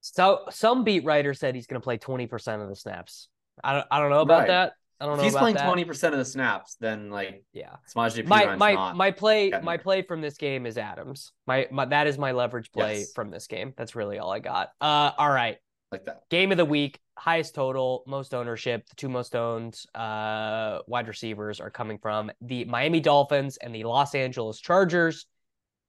[0.02, 3.30] So some beat writer said he's going to play twenty percent of the snaps.
[3.64, 4.48] I don't I don't know about Right.
[4.48, 4.74] that.
[5.00, 7.76] I don't If know he's playing twenty percent of the snaps, then like Yeah.
[7.96, 8.96] Samaje my my not.
[8.96, 11.32] my play my play from this game is Adams.
[11.48, 13.14] My, my that is my leverage play Yes.
[13.14, 13.74] from this game.
[13.78, 14.70] That's really all I got.
[14.82, 15.58] Uh all right.
[15.92, 16.24] like that.
[16.30, 18.88] Game of the week, highest total, most ownership.
[18.90, 23.86] The two most owned uh wide receivers are coming from the Miami Dolphins and the
[23.86, 25.26] Los Angeles Chargers.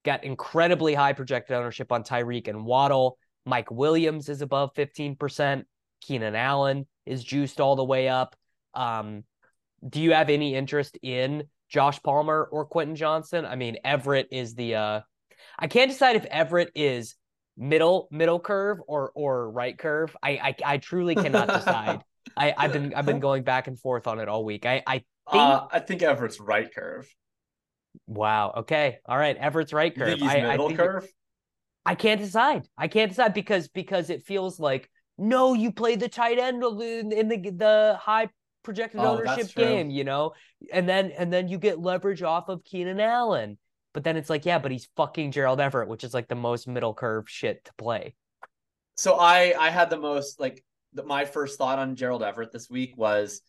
[0.03, 3.17] Got incredibly high projected ownership on Tyreek and Waddle.
[3.45, 5.63] Mike Williams is above 15%.
[6.01, 8.35] Keenan Allen is juiced all the way up.
[8.73, 9.23] Um,
[9.87, 13.45] do you have any interest in Josh Palmer or Quentin Johnston?
[13.45, 15.01] I mean, Everett is the uh
[15.57, 17.15] I can't decide if Everett is
[17.57, 20.15] middle middle curve or or right curve.
[20.21, 22.01] I I, I truly cannot decide.
[22.37, 24.65] I, I've been I've been going back and forth on it all week.
[24.65, 25.05] I I think
[25.43, 27.07] Uh, I think Everett's right curve.
[28.07, 28.99] wow, okay.
[29.05, 30.19] All right, Everett's right You curve.
[30.19, 31.07] he's I, I middle think- curve?
[31.83, 32.67] I can't decide.
[32.77, 37.27] I can't decide because because it feels like no, you play the tight end in
[37.27, 38.29] the the high
[38.63, 40.33] projected Oh, ownership game, you know,
[40.71, 43.57] and then and then you get leverage off of Keenan Allen.
[43.93, 46.67] But then it's like, yeah, but he's fucking Gerald Everett, which is like the most
[46.67, 48.15] middle curve shit to play.
[48.95, 52.69] So I I had the most like the, my first thought on Gerald Everett this
[52.69, 53.41] week was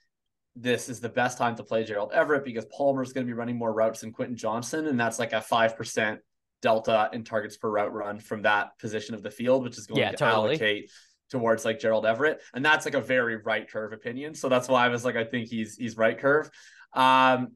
[0.54, 3.56] this is the best time to play Gerald Everett because Palmer's going to be running
[3.56, 6.20] more routes than Quentin Johnston, and that's like a five percent
[6.60, 10.00] delta in targets per route run from that position of the field, which is going
[10.00, 10.50] Yeah, to totally.
[10.50, 10.90] allocate
[11.32, 14.34] towards like Gerald Everett, and that's like a very right curve opinion.
[14.34, 16.48] So that's why I was like, I think he's he's right curve.
[16.92, 17.48] Um,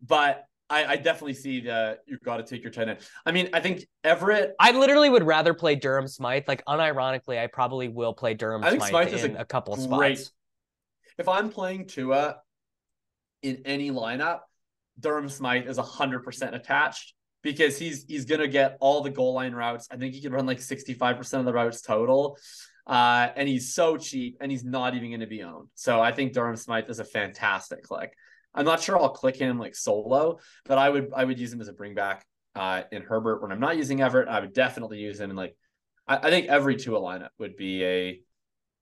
[0.00, 2.98] but I, I definitely see that you've got to take your tight end.
[3.26, 6.44] I mean, I think Everett I literally would rather play Durham Smythe.
[6.46, 9.44] Like unironically, I probably will play Durham I think Smythe, Smythe is in a a,
[9.44, 10.32] couple of great- spots.
[11.18, 12.36] if I'm playing Tua
[13.42, 14.40] in any lineup,
[15.00, 19.54] Durham Smythe is hundred percent attached because he's he's gonna get all the goal line
[19.54, 19.88] routes.
[19.90, 22.36] I think he can run like 65% of the routes total.
[22.88, 25.68] Uh, and he's so cheap and he's not even gonna be owned.
[25.74, 28.14] So I think Durham Smythe is a fantastic click.
[28.54, 31.60] I'm not sure I'll click him like solo, but I would I would use him
[31.60, 32.24] as a bring back
[32.54, 34.26] uh in Herbert when I'm not using Everett.
[34.28, 35.54] I would definitely use him in like
[36.06, 38.22] I, I think every Tua lineup would be a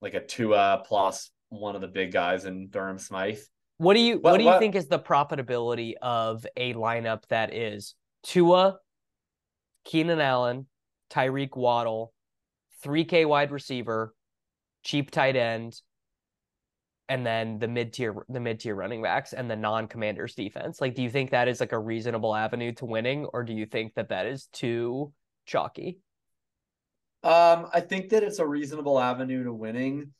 [0.00, 3.40] like a Tua plus one of the big guys in Durham Smythe.
[3.78, 7.24] What do you What- what do you what- think is the profitability of a lineup
[7.30, 8.78] that is Tua,
[9.84, 10.66] Keenan Allen,
[11.10, 12.12] Tyreek Waddle,
[12.84, 14.14] 3K wide receiver,
[14.82, 15.80] cheap tight end,
[17.08, 20.80] and then the mid tier the mid tier running backs and the non commanders defense?
[20.80, 23.66] Like, do you think that is like a reasonable avenue to winning, or do you
[23.66, 25.12] think that that is too
[25.46, 25.98] chalky?
[27.22, 30.12] Um, I think that it's a reasonable avenue to winning,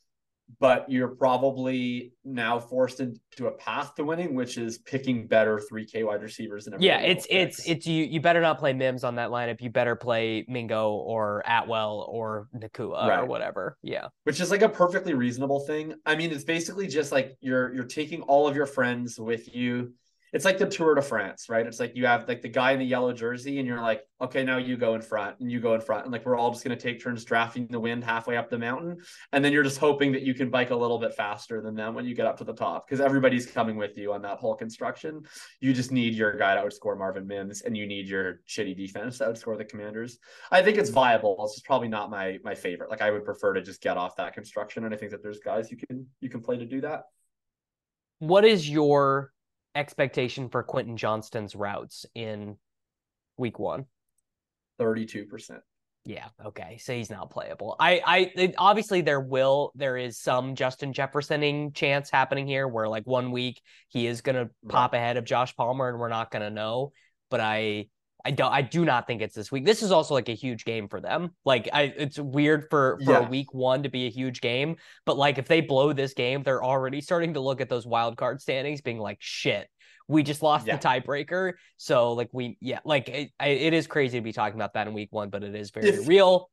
[0.59, 6.05] but you're probably now forced into a path to winning, which is picking better 3K
[6.05, 6.67] wide receivers.
[6.67, 7.67] Every Yeah, it's it's picks.
[7.69, 8.05] it's you.
[8.05, 9.61] You better not play Mims on that lineup.
[9.61, 13.77] You better play Mingo or Atwell or Nacua or whatever.
[13.83, 14.07] Yeah.
[14.23, 15.93] which is like a perfectly reasonable thing.
[16.05, 19.93] I mean, it's basically just like you're you're taking all of your friends with you
[20.33, 21.65] it's like the Tour de France, right?
[21.65, 24.43] It's like you have like the guy in the yellow jersey, and you're like, okay,
[24.43, 26.63] now you go in front, and you go in front, and like we're all just
[26.63, 28.97] gonna take turns drafting the wind halfway up the mountain,
[29.31, 31.93] and then you're just hoping that you can bike a little bit faster than them
[31.93, 34.55] when you get up to the top because everybody's coming with you on that whole
[34.55, 35.21] construction.
[35.61, 39.19] You just need your guy to outscore Marvin Mims, and you need your shitty defense
[39.19, 40.17] to outscore the Commanders.
[40.51, 41.37] I think it's viable.
[41.45, 42.89] It's probably not my my favorite.
[42.89, 45.39] Like I would prefer to just get off that construction, and I think that there's
[45.39, 47.03] guys you can you can play to do that.
[48.19, 49.31] What is your
[49.77, 52.57] expectation for Quentin Johnston's routes in
[53.37, 53.85] week one?
[54.79, 55.59] 32%.
[56.05, 56.77] Yeah, okay.
[56.77, 57.75] So he's not playable.
[57.79, 62.87] I I it, obviously there will there is some Justin Jeffersoning chance happening here where
[62.87, 66.31] like one week he is going to pop ahead of Josh Palmer and we're not
[66.31, 66.93] going to know,
[67.29, 67.87] but I
[68.27, 69.63] I don't I do not think it's this week.
[69.63, 71.31] This is also like a huge game for them.
[71.45, 73.29] Like I it's weird for for Yeah.
[73.29, 74.75] week 1 to be a huge game,
[75.05, 78.17] but like if they blow this game, they're already starting to look at those wild
[78.17, 79.69] card standings being like shit.
[80.09, 80.75] We just lost Yeah.
[80.75, 81.53] the tiebreaker.
[81.77, 84.93] So like we yeah, like it, it is crazy to be talking about that in
[84.93, 86.49] week 1, but it is very If- real.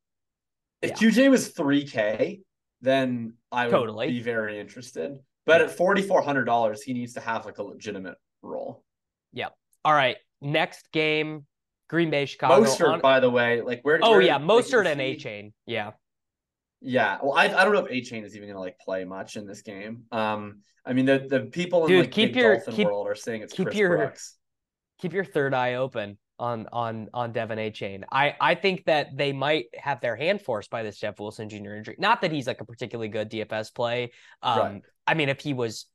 [0.81, 0.97] If Yeah.
[0.97, 2.41] QJ was 3K,
[2.83, 4.07] then I would Totally.
[4.13, 5.19] be very interested.
[5.45, 8.85] But at $4,400, he needs to have like a legitimate role.
[9.33, 9.53] Yep.
[9.85, 11.47] All right, next game
[11.89, 12.65] Green Bay Chicago.
[12.65, 13.99] Mostert, on- by the way, like where?
[14.03, 15.53] oh where- yeah, Mostert and Achane.
[15.67, 15.93] Yeah.
[16.81, 19.47] Yeah, well, I, I don't know if Achane is even gonna like play much in
[19.47, 20.05] this game.
[20.13, 23.15] Um, I mean the the people in Dude, like keep your- Dolphin keep- world are
[23.15, 24.37] saying it's keep Chris your- Brooks.
[25.01, 28.05] keep your third eye open on on on Devin Achane.
[28.13, 31.75] I I think that they might have their hand forced by this Jeff Wilson Jr.
[31.75, 31.97] injury.
[31.99, 34.11] Not that he's like a particularly good DFS play.
[34.43, 34.83] Um, Right.
[35.07, 35.87] I mean, if he was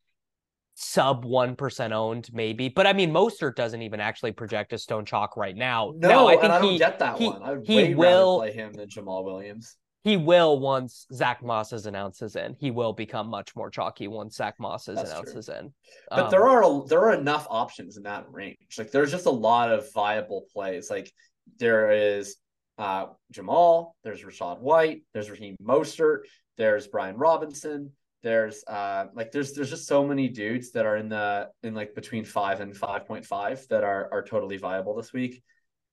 [0.82, 2.70] sub one percent owned, maybe.
[2.70, 5.92] But I mean, Mostert doesn't even actually project as Stone Chalk right now.
[5.98, 7.44] No, Now, I think and I don't he get that he- one.
[7.44, 9.76] I would he way will- play him than Jamaal Williams.
[10.06, 12.56] he will once Zach Moss's announces in.
[12.58, 15.02] He will become much more chalky once Zach That's true.
[15.04, 15.74] announces in.
[16.10, 18.76] But Um, there are a, there are enough options in that range.
[18.78, 20.90] Like there's just a lot of viable plays.
[20.90, 21.12] Like
[21.58, 22.38] there is
[22.78, 26.20] uh, Jamaal, there's Rachaad White, there's Raheem Mostert,
[26.58, 27.92] there's Brian Robinson,
[28.22, 31.96] there's uh like there's there's just so many dudes that are in the in like
[31.96, 35.42] between five and five point five that are are totally viable this week.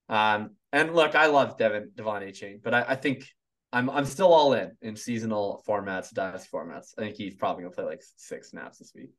[0.08, 3.28] Um and look, I love Devin Devon Achane, but I, I think
[3.72, 6.94] I'm I'm still all in in seasonal formats, dynasty formats.
[6.98, 9.10] I think he's probably gonna play like six snaps this week.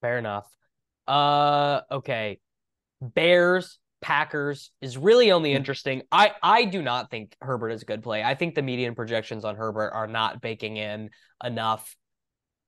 [0.00, 0.48] Fair enough.
[1.06, 2.40] Uh okay.
[3.00, 6.02] Bears, Packers is really only interesting.
[6.12, 8.22] I I do not think Herbert is a good play.
[8.22, 11.10] I think the median projections on Herbert are not baking in
[11.42, 11.96] enough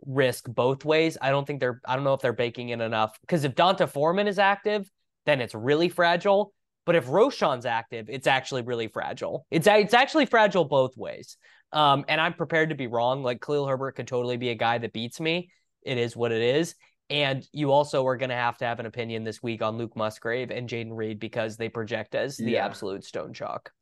[0.06, 1.18] risk both ways.
[1.20, 3.88] I don't think they're I don't know if they're baking in enough because if D'Onta
[3.88, 4.90] Foreman is active,
[5.26, 6.52] then it's really fragile.
[6.86, 9.46] But if Roschon's active, it's actually really fragile.
[9.50, 11.36] It's it's actually fragile both ways.
[11.72, 13.22] Um, and I'm prepared to be wrong.
[13.22, 15.50] Like Khalil Herbert could totally be a guy that beats me.
[15.82, 16.74] It is what it is.
[17.10, 19.96] And you also are going to have to have an opinion this week on Luke
[19.96, 22.64] Musgrave and Jayden Reed because they project as the Yeah.
[22.64, 23.72] absolute stone chalk.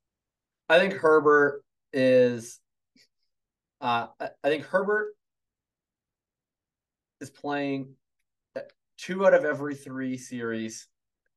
[0.69, 1.63] I think Herbert
[1.93, 2.59] is.
[3.81, 5.15] Uh, I think Herbert
[7.21, 7.95] is playing
[8.57, 8.61] uh,
[8.97, 10.89] two out of every three series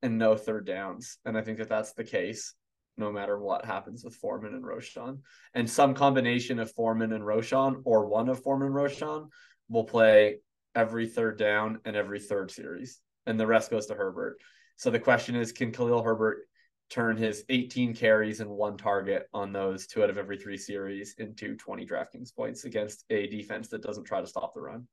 [0.02, 2.54] and no third downs, and I think that that's the case
[2.96, 5.20] no matter what happens with Foreman and Roschon,
[5.54, 9.28] and some combination of Foreman and Roschon or one of Foreman and Roschon
[9.68, 10.40] will play
[10.74, 14.38] every third down and every third series, and the rest goes to Herbert.
[14.76, 16.46] So the question is, can Khalil Herbert
[16.90, 21.14] turn his 18 carries and one target on those two out of every three series
[21.18, 24.86] into 20 DraftKings points against a defense that doesn't try to stop the run.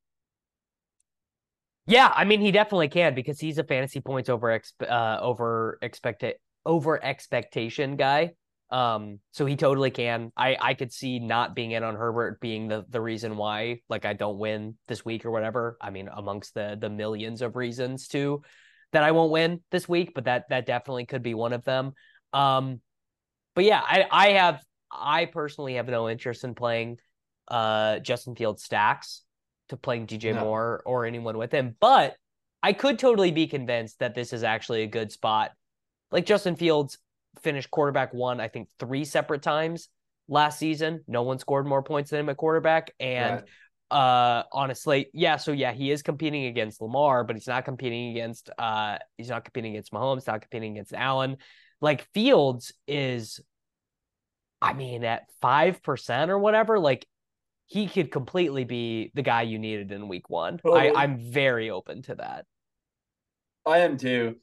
[1.86, 6.24] Yeah, I mean he definitely can because he's a fantasy points over uh over expect
[6.66, 8.34] over expectation guy.
[8.72, 10.32] Um, so he totally can.
[10.38, 14.06] I I could see not being in on Herbert being the the reason why like
[14.06, 15.78] I don't win this week or whatever.
[15.82, 18.44] I mean amongst the the millions of reasons too
[18.92, 21.94] that I won't win this week, but that that definitely could be one of them.
[22.32, 22.82] Um,
[23.56, 27.00] but yeah, I I have I personally have no interest in playing
[27.48, 29.24] uh Justin Fields stacks
[29.70, 30.42] to playing DJ No.
[30.42, 32.16] Moore or anyone with him, but
[32.62, 35.52] I could totally be convinced that this is actually a good spot.
[36.12, 36.98] Like Justin Fields
[37.42, 39.90] finished quarterback one, I think three separate times
[40.28, 41.04] last season.
[41.08, 42.94] No one scored more points than him at quarterback.
[43.00, 43.44] And
[43.92, 44.44] Right.
[44.52, 48.50] uh slate, yeah, so yeah, he is competing against Lamar, but he's not competing against
[48.58, 51.38] uh he's not competing against Mahomes, not competing against Allen.
[51.82, 53.40] Like Fields is
[54.62, 57.06] I mean at 5% or whatever, like
[57.68, 60.58] he could completely be the guy you needed in week one.
[60.58, 60.90] Totally.
[60.90, 62.46] I, I'm very open to that.
[63.66, 64.38] I am too.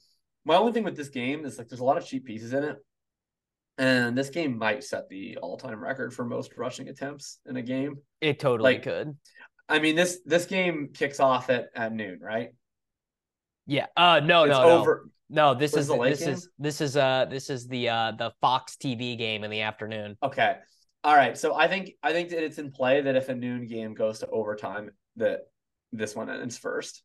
[0.47, 2.63] My only thing with this game is like there's a lot of cheap pieces in
[2.63, 2.77] it.
[3.77, 7.97] And this game might set the all-time record for most rushing attempts in a game.
[8.21, 9.15] It totally Like, could.
[9.69, 12.53] I mean, this this game kicks off at, at noon, right?
[13.65, 13.87] Yeah.
[13.97, 14.69] Uh no, it's no, no.
[14.79, 15.09] over.
[15.29, 16.29] No, this Was is the this game?
[16.29, 20.17] is this is uh this is the uh the Fox TV game in the afternoon.
[20.23, 20.55] Okay.
[21.03, 21.37] All right.
[21.37, 24.19] So I think I think that it's in play that if a noon game goes
[24.19, 25.41] to overtime, that
[25.91, 27.03] this one ends first.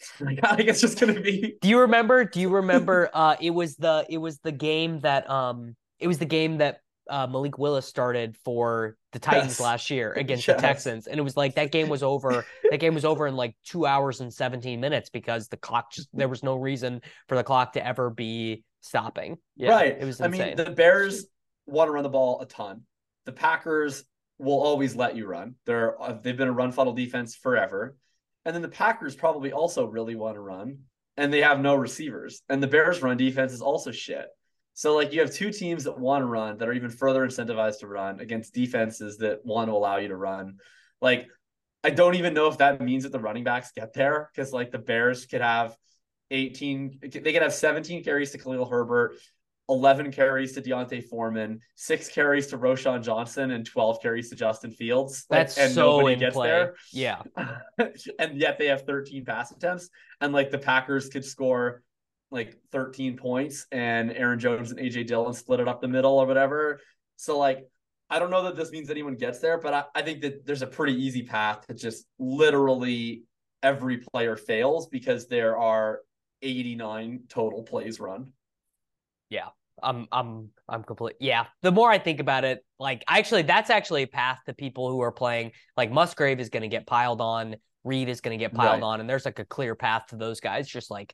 [0.20, 2.24] Like, I think it's just gonna be Do you remember?
[2.24, 3.10] Do you remember?
[3.14, 6.78] uh, it was the it was the game that um it was the game that
[7.08, 9.60] uh, Malik Willis started for the Titans Yes.
[9.60, 10.56] last year against Yes.
[10.56, 12.44] the Texans, and it was like that game was over.
[12.70, 16.08] that game was over in like two hours and seventeen minutes because the clock just
[16.12, 19.36] there was no reason for the clock to ever be stopping.
[19.56, 19.96] Yeah, right.
[19.98, 21.26] It was I mean, the Bears
[21.66, 22.82] want to run the ball a ton.
[23.26, 24.04] The Packers
[24.38, 25.54] will always let you run.
[25.66, 27.96] They're uh, they've been a run funnel defense forever,
[28.44, 30.78] and then the Packers probably also really want to run,
[31.16, 32.42] and they have no receivers.
[32.48, 34.26] And the Bears' run defense is also shit.
[34.74, 37.78] So like you have two teams that want to run that are even further incentivized
[37.80, 40.58] to run against defenses that want to allow you to run.
[41.00, 41.28] Like
[41.84, 44.72] I don't even know if that means that the running backs get there because like
[44.72, 45.76] the Bears could have
[46.30, 49.16] 18, they could have 17 carries to Khalil Herbert,
[49.68, 54.70] 11 carries to D'Onta Foreman, six carries to Roschon Johnson, and 12 carries to Justin
[54.70, 55.24] Fields.
[55.30, 56.48] Like, That's and so nobody gets play.
[56.48, 56.74] there.
[56.92, 57.22] Yeah,
[58.18, 59.88] and yet they have 13 pass attempts.
[60.20, 61.82] And like the Packers could score
[62.30, 66.26] like 13 points and Aaron Jones and AJ Dillon split it up the middle or
[66.26, 66.80] whatever.
[67.16, 67.68] So like
[68.10, 70.62] I don't know that this means anyone gets there, but I, I think that there's
[70.62, 73.24] a pretty easy path to just literally
[73.62, 76.00] every player fails because there are
[76.42, 78.32] 89 total plays run.
[79.34, 79.48] Yeah
[79.82, 81.16] i'm I'm I'm complete.
[81.20, 81.44] Yeah.
[81.62, 85.00] The more I think about it, like actually that's actually a path to people who
[85.02, 88.54] are playing like Musgrave is going to get piled on, Reed is going to get
[88.54, 88.86] piled Right.
[88.86, 91.12] on, and there's like a clear path to those guys just like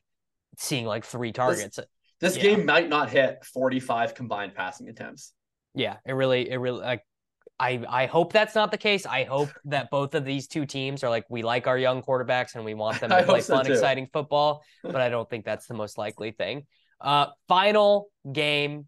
[0.57, 1.79] seeing like three targets.
[2.21, 2.43] This Yeah.
[2.43, 5.33] game might not hit 45 combined passing attempts.
[5.73, 7.03] Yeah, it really it really like
[7.59, 9.05] I I hope that's not the case.
[9.05, 12.55] I hope that both of these two teams are like we like our young quarterbacks
[12.55, 13.73] and we want them to play so fun, too.
[13.73, 16.67] exciting football, but I don't think that's the most likely thing.
[17.01, 18.87] Uh final game,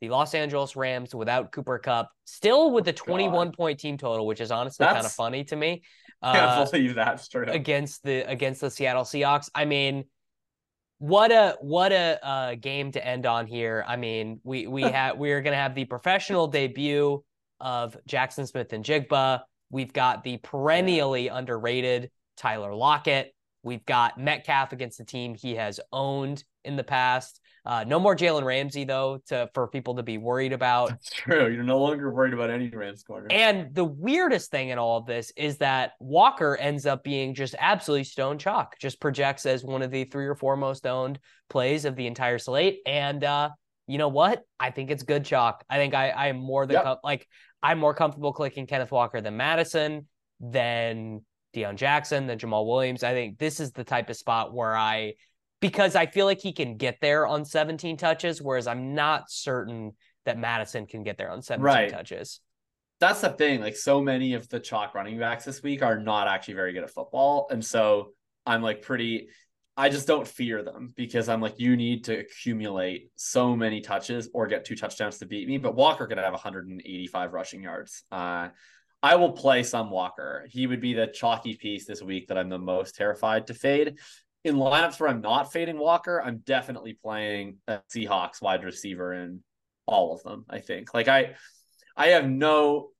[0.00, 4.40] the Los Angeles Rams without Cooper Kupp, still with the 21 point team total, which
[4.40, 5.82] is honestly kind of funny to me.
[6.22, 7.54] Uh, believe that straight up.
[7.54, 9.50] against the against the Seattle Seahawks.
[9.54, 10.04] I mean,
[10.96, 13.84] what a what a uh, game to end on here.
[13.86, 17.22] I mean, we we have we are going to have the professional debut
[17.60, 19.40] of Jaxon Smith-Njigba.
[19.70, 23.34] We've got the perennially underrated Tyler Lockett.
[23.62, 27.40] We've got Metcalf against the team he has owned in the past.
[27.66, 30.90] Uh, no more Jalen Ramsey though, to for people to be worried about.
[30.90, 31.48] That's true.
[31.48, 33.26] You're no longer worried about any Rams corner.
[33.30, 37.54] And the weirdest thing in all of this is that Walker ends up being just
[37.58, 41.86] absolutely stone chalk, just projects as one of the three or four most owned plays
[41.86, 42.80] of the entire slate.
[42.84, 43.50] And uh,
[43.86, 44.42] you know what?
[44.60, 45.64] I think it's good chalk.
[45.70, 46.84] I think I I am more than Yep.
[46.84, 47.26] com- like
[47.62, 50.06] I'm more comfortable clicking Kenneth Walker than Mattison,
[50.38, 51.24] than
[51.56, 53.02] Deon Jackson, than Jamaal Williams.
[53.02, 55.14] I think this is the type of spot where I
[55.64, 59.92] because I feel like he can get there on 17 touches, whereas I'm not certain
[60.26, 61.88] that Mattison can get there on 17 Right.
[61.90, 62.40] touches.
[63.00, 63.60] that's the thing.
[63.62, 66.82] Like so many of the chalk running backs this week are not actually very good
[66.84, 67.48] at football.
[67.50, 68.12] And so
[68.46, 69.28] I'm like pretty
[69.76, 74.28] I just don't fear them because I'm like, you need to accumulate so many touches
[74.32, 75.58] or get two touchdowns to beat me.
[75.58, 78.04] But Walker could have 185 rushing yards.
[78.12, 78.48] Uh
[79.02, 80.46] I will play some Walker.
[80.48, 83.98] He would be the chalky piece this week that I'm the most terrified to fade.
[84.44, 89.42] In lineups where I'm not fading Walker, I'm definitely playing a Seahawks wide receiver in
[89.86, 90.44] all of them.
[90.48, 90.92] I think.
[90.92, 91.34] Like I
[91.96, 92.90] I have no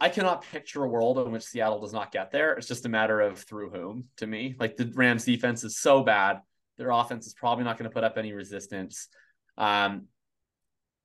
[0.00, 2.54] I cannot picture a world in which Seattle does not get there.
[2.54, 4.56] It's just a matter of through whom to me.
[4.58, 6.40] Like the Rams defense is so bad.
[6.76, 9.08] Their offense is probably not going to put up any resistance.
[9.56, 10.08] Um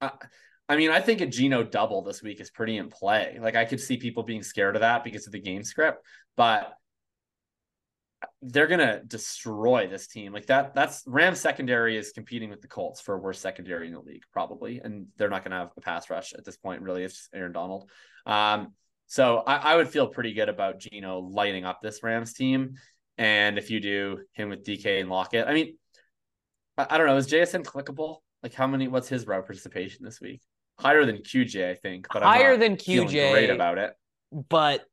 [0.02, 0.12] I,
[0.68, 3.38] I mean, I think a Geno double this week is pretty in play.
[3.42, 6.06] Like I could see people being scared of that because of the game script,
[6.38, 6.74] but
[8.42, 10.34] they're gonna destroy this team.
[10.34, 14.02] Like that, that's Rams secondary is competing with the Colts for worst secondary in the
[14.02, 14.80] league, probably.
[14.84, 17.04] And they're not gonna have a pass rush at this point, really.
[17.04, 17.90] It's just Aaron Donald.
[18.26, 18.74] Um,
[19.08, 22.76] so I, I would feel pretty good about Geno lighting up this Rams team.
[23.18, 25.78] And if you do him with DK and Lockett, I mean,
[26.78, 28.18] I, I don't know, is JSN clickable?
[28.44, 30.42] Like how many what's his route participation this week?
[30.80, 33.32] Higher than QJ, I think, but I'm Higher than QJ.
[33.32, 33.94] great about it.
[34.32, 34.86] but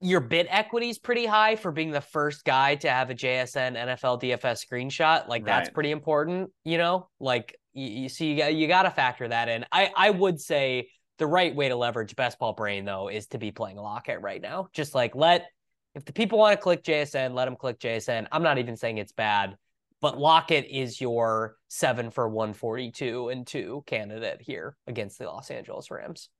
[0.00, 3.76] your bid equity is pretty high for being the first guy to have a JSN
[3.76, 5.28] NFL DFS screenshot.
[5.28, 5.74] Like that's Right.
[5.74, 7.08] pretty important, you know.
[7.20, 9.66] Like you, you see, you got you got to factor that in.
[9.70, 10.88] I I would say
[11.18, 14.40] the right way to leverage best ball brain though is to be playing Lockett right
[14.40, 14.68] now.
[14.72, 15.46] Just like let
[15.94, 18.26] if the people want to click JSN, let them click JSN.
[18.32, 19.56] I'm not even saying it's bad,
[20.00, 25.90] but Lockett is your seven for 142 and two candidate here against the Los Angeles
[25.90, 26.30] Rams.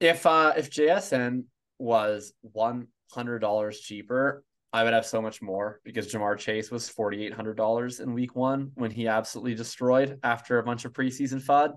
[0.00, 1.44] If uh if JSN
[1.80, 6.88] was one hundred dollars cheaper, I would have so much more because Ja'Marr Chase was
[6.88, 10.92] forty eight hundred dollars in week one when he absolutely destroyed after a bunch of
[10.92, 11.72] preseason FUD.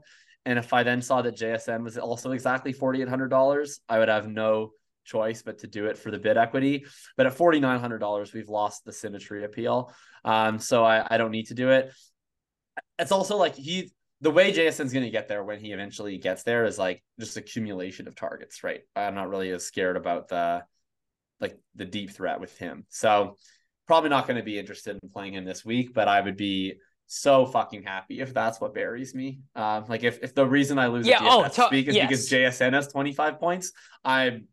[0.45, 3.99] And if I then saw that JSN was also exactly forty eight hundred dollars, I
[3.99, 4.71] would have no
[5.05, 6.85] choice but to do it for the bid equity.
[7.17, 9.93] But at forty nine hundred dollars, we've lost the symmetry appeal.
[10.23, 11.91] Um, so I, I don't need to do it.
[12.99, 13.91] It's also like he
[14.23, 17.35] the way JSN's going to get there when he eventually gets there is like just
[17.35, 18.81] accumulation of targets, right?
[18.95, 20.63] I'm not really as scared about the
[21.41, 22.85] like the deep threat with him.
[22.87, 23.35] So
[23.85, 26.75] probably not going to be interested in playing him this week, but I would be
[27.05, 29.41] so fucking happy if that's what buries me.
[29.57, 32.07] Um, like if, if the reason I lose yeah, oh, to- week is yes.
[32.07, 33.73] because JSN has 25 points,
[34.05, 34.47] I'm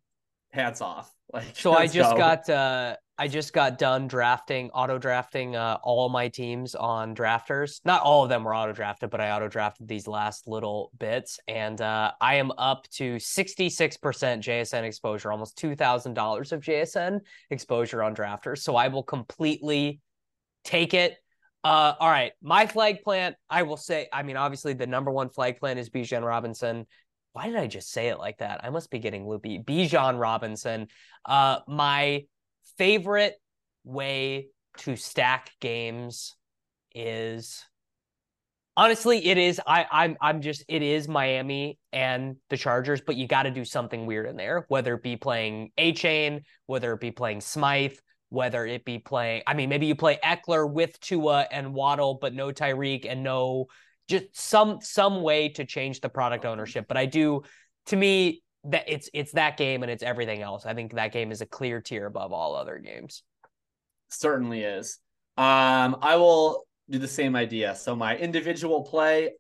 [0.52, 1.10] hands off.
[1.32, 2.16] Like So I just go.
[2.16, 7.82] got uh I just got done drafting auto drafting uh all my teams on drafters.
[7.84, 11.38] Not all of them were auto drafted, but I auto drafted these last little bits
[11.46, 18.16] and uh I am up to 66% JSN exposure, almost $2,000 of JSN exposure on
[18.16, 18.60] drafters.
[18.60, 20.00] So I will completely
[20.64, 21.18] take it.
[21.62, 25.28] Uh all right, my flag plant, I will say, I mean obviously the number one
[25.28, 26.86] flag plant is Bijan Robinson.
[27.34, 28.64] Why did I just say it like that?
[28.64, 29.58] I must be getting loopy.
[29.58, 30.88] Bijan Robinson.
[31.26, 32.24] Uh, my
[32.80, 33.34] favorite
[33.84, 34.46] way
[34.78, 36.34] to stack games
[36.94, 37.62] is
[38.74, 43.28] honestly it is I I'm I'm just it is Miami and the Chargers, but you
[43.28, 47.10] got to do something weird in there, whether it be playing Achane, whether it be
[47.10, 47.98] playing Smythe,
[48.30, 52.32] whether it be playing I mean maybe you play Ekeler with Tua and Waddle, but
[52.32, 53.66] no Tyreek and no
[54.08, 56.86] just some some way to change the product ownership.
[56.88, 57.42] But I do
[57.88, 60.66] to me that it's it's that game and it's everything else.
[60.66, 63.22] I think that game is a clear tier above all other games.
[64.08, 64.98] certainly is.
[65.36, 67.74] Um, I will do the same idea.
[67.74, 69.30] So my individual play,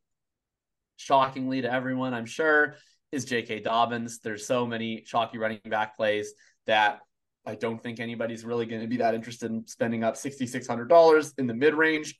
[0.96, 2.76] shockingly to everyone, I'm sure,
[3.12, 3.60] is J.K.
[3.60, 4.20] Dobbins.
[4.20, 6.32] There's so many chalky running back plays
[6.66, 7.00] that
[7.44, 11.46] I don't think anybody's really going to be that interested in spending up $6,600 in
[11.46, 12.18] the mid range.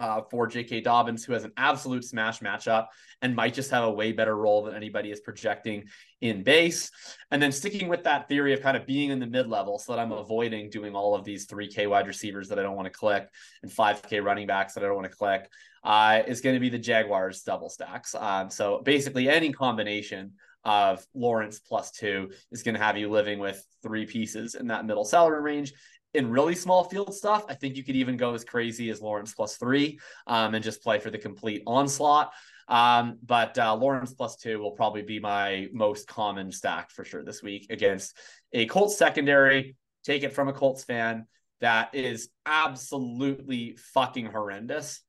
[0.00, 0.82] Uh, for J.K.
[0.82, 2.86] Dobbins, who has an absolute smash matchup
[3.20, 5.86] and might just have a way better role than anybody is projecting
[6.20, 6.92] in base.
[7.32, 9.92] And then sticking with that theory of kind of being in the mid level so
[9.92, 12.96] that I'm avoiding doing all of these 3K wide receivers that I don't want to
[12.96, 13.28] click
[13.64, 15.50] and 5K running backs that I don't want to click
[15.84, 18.14] uh, is going to be the Jaguars double stacks.
[18.14, 20.32] Um, so basically, any combination
[20.64, 24.84] of Lawrence plus two is going to have you living with three pieces in that
[24.84, 25.72] middle salary range.
[26.14, 29.34] In really small field stuff, I think you could even go as crazy as Lawrence
[29.34, 32.32] plus three um, and just play for the complete onslaught.
[32.66, 37.24] Um, but uh, Lawrence plus two will probably be my most common stack for sure
[37.24, 38.16] this week against
[38.52, 39.76] a Colts secondary.
[40.04, 41.26] Take it from a Colts fan
[41.60, 45.02] that is absolutely fucking horrendous.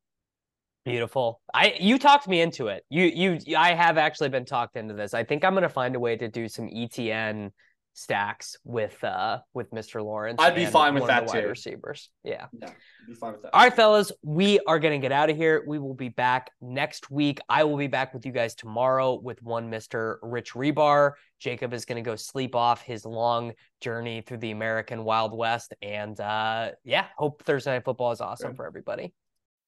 [0.85, 1.41] Beautiful.
[1.53, 2.83] I you talked me into it.
[2.89, 5.13] You you I have actually been talked into this.
[5.13, 7.51] I think I'm gonna find a way to do some ETN
[7.93, 10.03] stacks with uh with Mr.
[10.03, 10.37] Lawrence.
[10.39, 11.47] I'd be fine with that too.
[11.47, 12.09] Receivers.
[12.23, 12.45] Yeah.
[12.53, 12.69] Yeah,
[13.07, 13.53] be fine with that.
[13.53, 15.63] All right, fellas, we are to get out of here.
[15.67, 17.39] We will be back next week.
[17.49, 20.17] I will be back with you guys tomorrow with one Mr.
[20.21, 21.13] Rich Rebar.
[21.39, 25.73] Jakob is going to go sleep off his long journey through the American Wild West.
[25.81, 28.55] And uh, yeah, hope Thursday Night Football is awesome Sure.
[28.55, 29.13] for everybody.